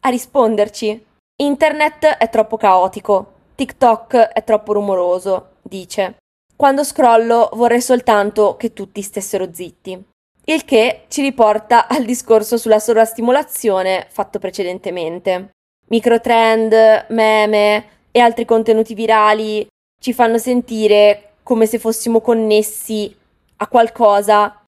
a 0.00 0.08
risponderci. 0.08 1.04
Internet 1.40 2.06
è 2.06 2.28
troppo 2.30 2.56
caotico, 2.56 3.32
TikTok 3.54 4.14
è 4.16 4.44
troppo 4.44 4.74
rumoroso, 4.74 5.56
dice. 5.62 6.16
Quando 6.54 6.84
scrollo 6.84 7.50
vorrei 7.54 7.80
soltanto 7.80 8.56
che 8.56 8.72
tutti 8.72 9.02
stessero 9.02 9.52
zitti. 9.52 10.02
Il 10.44 10.64
che 10.64 11.04
ci 11.08 11.22
riporta 11.22 11.88
al 11.88 12.04
discorso 12.04 12.56
sulla 12.56 12.78
sovrastimolazione 12.78 14.06
fatto 14.08 14.38
precedentemente. 14.38 15.50
Microtrend, 15.88 17.06
meme 17.10 17.84
e 18.10 18.20
altri 18.20 18.44
contenuti 18.44 18.94
virali 18.94 19.66
ci 20.00 20.12
fanno 20.12 20.38
sentire 20.38 21.27
come 21.48 21.64
se 21.64 21.78
fossimo 21.78 22.20
connessi 22.20 23.16
a 23.56 23.68
qualcosa, 23.68 24.64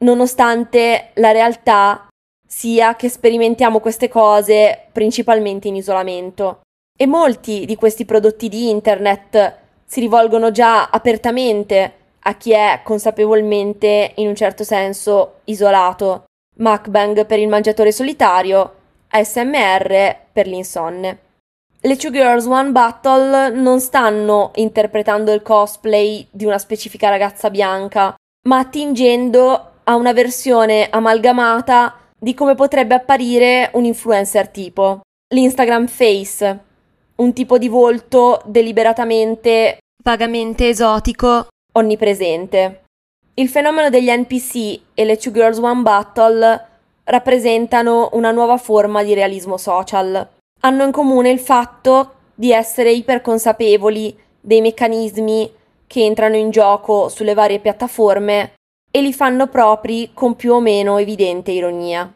nonostante 0.00 1.12
la 1.14 1.30
realtà 1.30 2.06
sia 2.46 2.96
che 2.96 3.08
sperimentiamo 3.08 3.80
queste 3.80 4.10
cose 4.10 4.88
principalmente 4.92 5.68
in 5.68 5.76
isolamento. 5.76 6.60
E 6.98 7.06
molti 7.06 7.64
di 7.64 7.76
questi 7.76 8.04
prodotti 8.04 8.50
di 8.50 8.68
internet 8.68 9.56
si 9.86 10.00
rivolgono 10.00 10.50
già 10.50 10.90
apertamente 10.90 11.94
a 12.24 12.34
chi 12.36 12.52
è 12.52 12.82
consapevolmente, 12.84 14.12
in 14.16 14.28
un 14.28 14.36
certo 14.36 14.64
senso, 14.64 15.36
isolato. 15.44 16.24
Mukbang 16.58 17.24
per 17.24 17.38
il 17.38 17.48
mangiatore 17.48 17.90
solitario, 17.90 18.74
ASMR 19.08 20.16
per 20.30 20.46
l'insonne 20.46 21.30
le 21.84 21.96
Two 21.96 22.12
Girls 22.12 22.46
One 22.46 22.70
Battle 22.70 23.50
non 23.50 23.80
stanno 23.80 24.52
interpretando 24.54 25.32
il 25.32 25.42
cosplay 25.42 26.26
di 26.30 26.44
una 26.44 26.58
specifica 26.58 27.08
ragazza 27.08 27.50
bianca, 27.50 28.14
ma 28.48 28.58
attingendo 28.58 29.70
a 29.82 29.96
una 29.96 30.12
versione 30.12 30.88
amalgamata 30.88 31.96
di 32.16 32.34
come 32.34 32.54
potrebbe 32.54 32.94
apparire 32.94 33.70
un 33.74 33.84
influencer 33.84 34.48
tipo. 34.48 35.00
L'Instagram 35.34 35.88
Face, 35.88 36.58
un 37.16 37.32
tipo 37.32 37.58
di 37.58 37.68
volto 37.68 38.42
deliberatamente 38.44 39.78
vagamente 40.04 40.68
esotico, 40.68 41.48
onnipresente. 41.72 42.84
Il 43.34 43.48
fenomeno 43.48 43.90
degli 43.90 44.10
NPC 44.10 44.80
e 44.94 45.04
le 45.04 45.16
Two 45.16 45.32
Girls 45.32 45.58
One 45.58 45.82
Battle 45.82 46.66
rappresentano 47.04 48.10
una 48.12 48.30
nuova 48.30 48.56
forma 48.56 49.02
di 49.02 49.14
realismo 49.14 49.56
social 49.56 50.28
hanno 50.64 50.84
in 50.84 50.92
comune 50.92 51.30
il 51.30 51.40
fatto 51.40 52.14
di 52.34 52.52
essere 52.52 52.92
iperconsapevoli 52.92 54.18
dei 54.40 54.60
meccanismi 54.60 55.52
che 55.86 56.04
entrano 56.04 56.36
in 56.36 56.50
gioco 56.50 57.08
sulle 57.08 57.34
varie 57.34 57.58
piattaforme 57.58 58.54
e 58.90 59.00
li 59.00 59.12
fanno 59.12 59.46
propri 59.48 60.10
con 60.12 60.36
più 60.36 60.52
o 60.52 60.60
meno 60.60 60.98
evidente 60.98 61.50
ironia. 61.50 62.12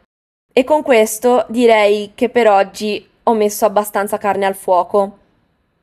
E 0.51 0.63
con 0.63 0.81
questo 0.81 1.45
direi 1.49 2.11
che 2.15 2.29
per 2.29 2.49
oggi 2.49 3.07
ho 3.23 3.33
messo 3.33 3.65
abbastanza 3.65 4.17
carne 4.17 4.45
al 4.45 4.55
fuoco, 4.55 5.17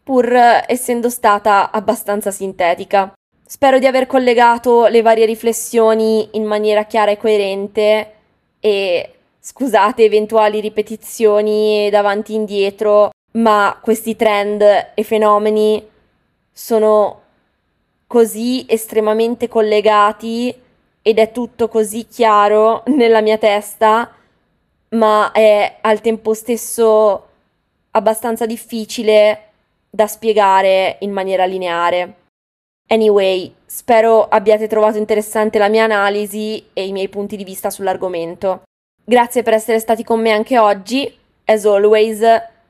pur 0.02 0.32
essendo 0.66 1.10
stata 1.10 1.70
abbastanza 1.70 2.30
sintetica. 2.30 3.12
Spero 3.46 3.78
di 3.78 3.86
aver 3.86 4.06
collegato 4.06 4.86
le 4.86 5.02
varie 5.02 5.26
riflessioni 5.26 6.28
in 6.32 6.44
maniera 6.44 6.84
chiara 6.84 7.10
e 7.10 7.16
coerente 7.18 8.12
e 8.58 9.13
scusate 9.46 10.04
eventuali 10.04 10.58
ripetizioni 10.60 11.90
davanti 11.90 12.32
e 12.32 12.36
indietro, 12.36 13.10
ma 13.32 13.78
questi 13.82 14.16
trend 14.16 14.62
e 14.94 15.02
fenomeni 15.02 15.86
sono 16.50 17.20
così 18.06 18.64
estremamente 18.66 19.46
collegati 19.46 20.54
ed 21.02 21.18
è 21.18 21.30
tutto 21.30 21.68
così 21.68 22.06
chiaro 22.06 22.84
nella 22.86 23.20
mia 23.20 23.36
testa, 23.36 24.10
ma 24.90 25.30
è 25.32 25.76
al 25.82 26.00
tempo 26.00 26.32
stesso 26.32 27.28
abbastanza 27.90 28.46
difficile 28.46 29.50
da 29.90 30.06
spiegare 30.06 30.96
in 31.00 31.12
maniera 31.12 31.44
lineare. 31.44 32.14
Anyway, 32.88 33.54
spero 33.66 34.26
abbiate 34.26 34.68
trovato 34.68 34.96
interessante 34.96 35.58
la 35.58 35.68
mia 35.68 35.84
analisi 35.84 36.64
e 36.72 36.86
i 36.86 36.92
miei 36.92 37.10
punti 37.10 37.36
di 37.36 37.44
vista 37.44 37.68
sull'argomento. 37.68 38.62
Grazie 39.06 39.42
per 39.42 39.52
essere 39.52 39.78
stati 39.80 40.02
con 40.02 40.18
me 40.18 40.30
anche 40.30 40.58
oggi. 40.58 41.14
As 41.44 41.66
always, 41.66 42.20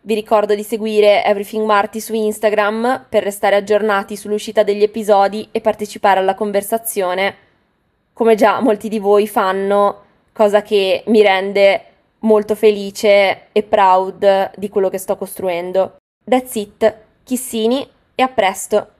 vi 0.00 0.14
ricordo 0.14 0.56
di 0.56 0.64
seguire 0.64 1.24
Everything 1.24 1.64
Marty 1.64 2.00
su 2.00 2.12
Instagram 2.12 3.06
per 3.08 3.22
restare 3.22 3.54
aggiornati 3.54 4.16
sull'uscita 4.16 4.64
degli 4.64 4.82
episodi 4.82 5.46
e 5.52 5.60
partecipare 5.60 6.18
alla 6.18 6.34
conversazione 6.34 7.36
come 8.12 8.34
già 8.34 8.60
molti 8.60 8.88
di 8.88 8.98
voi 8.98 9.28
fanno, 9.28 10.02
cosa 10.32 10.62
che 10.62 11.04
mi 11.06 11.22
rende 11.22 11.84
molto 12.20 12.56
felice 12.56 13.48
e 13.52 13.62
proud 13.62 14.52
di 14.56 14.68
quello 14.68 14.88
che 14.88 14.98
sto 14.98 15.16
costruendo. 15.16 15.96
That's 16.24 16.54
it, 16.56 16.96
Chissini 17.22 17.88
e 18.14 18.22
a 18.22 18.28
presto! 18.28 18.93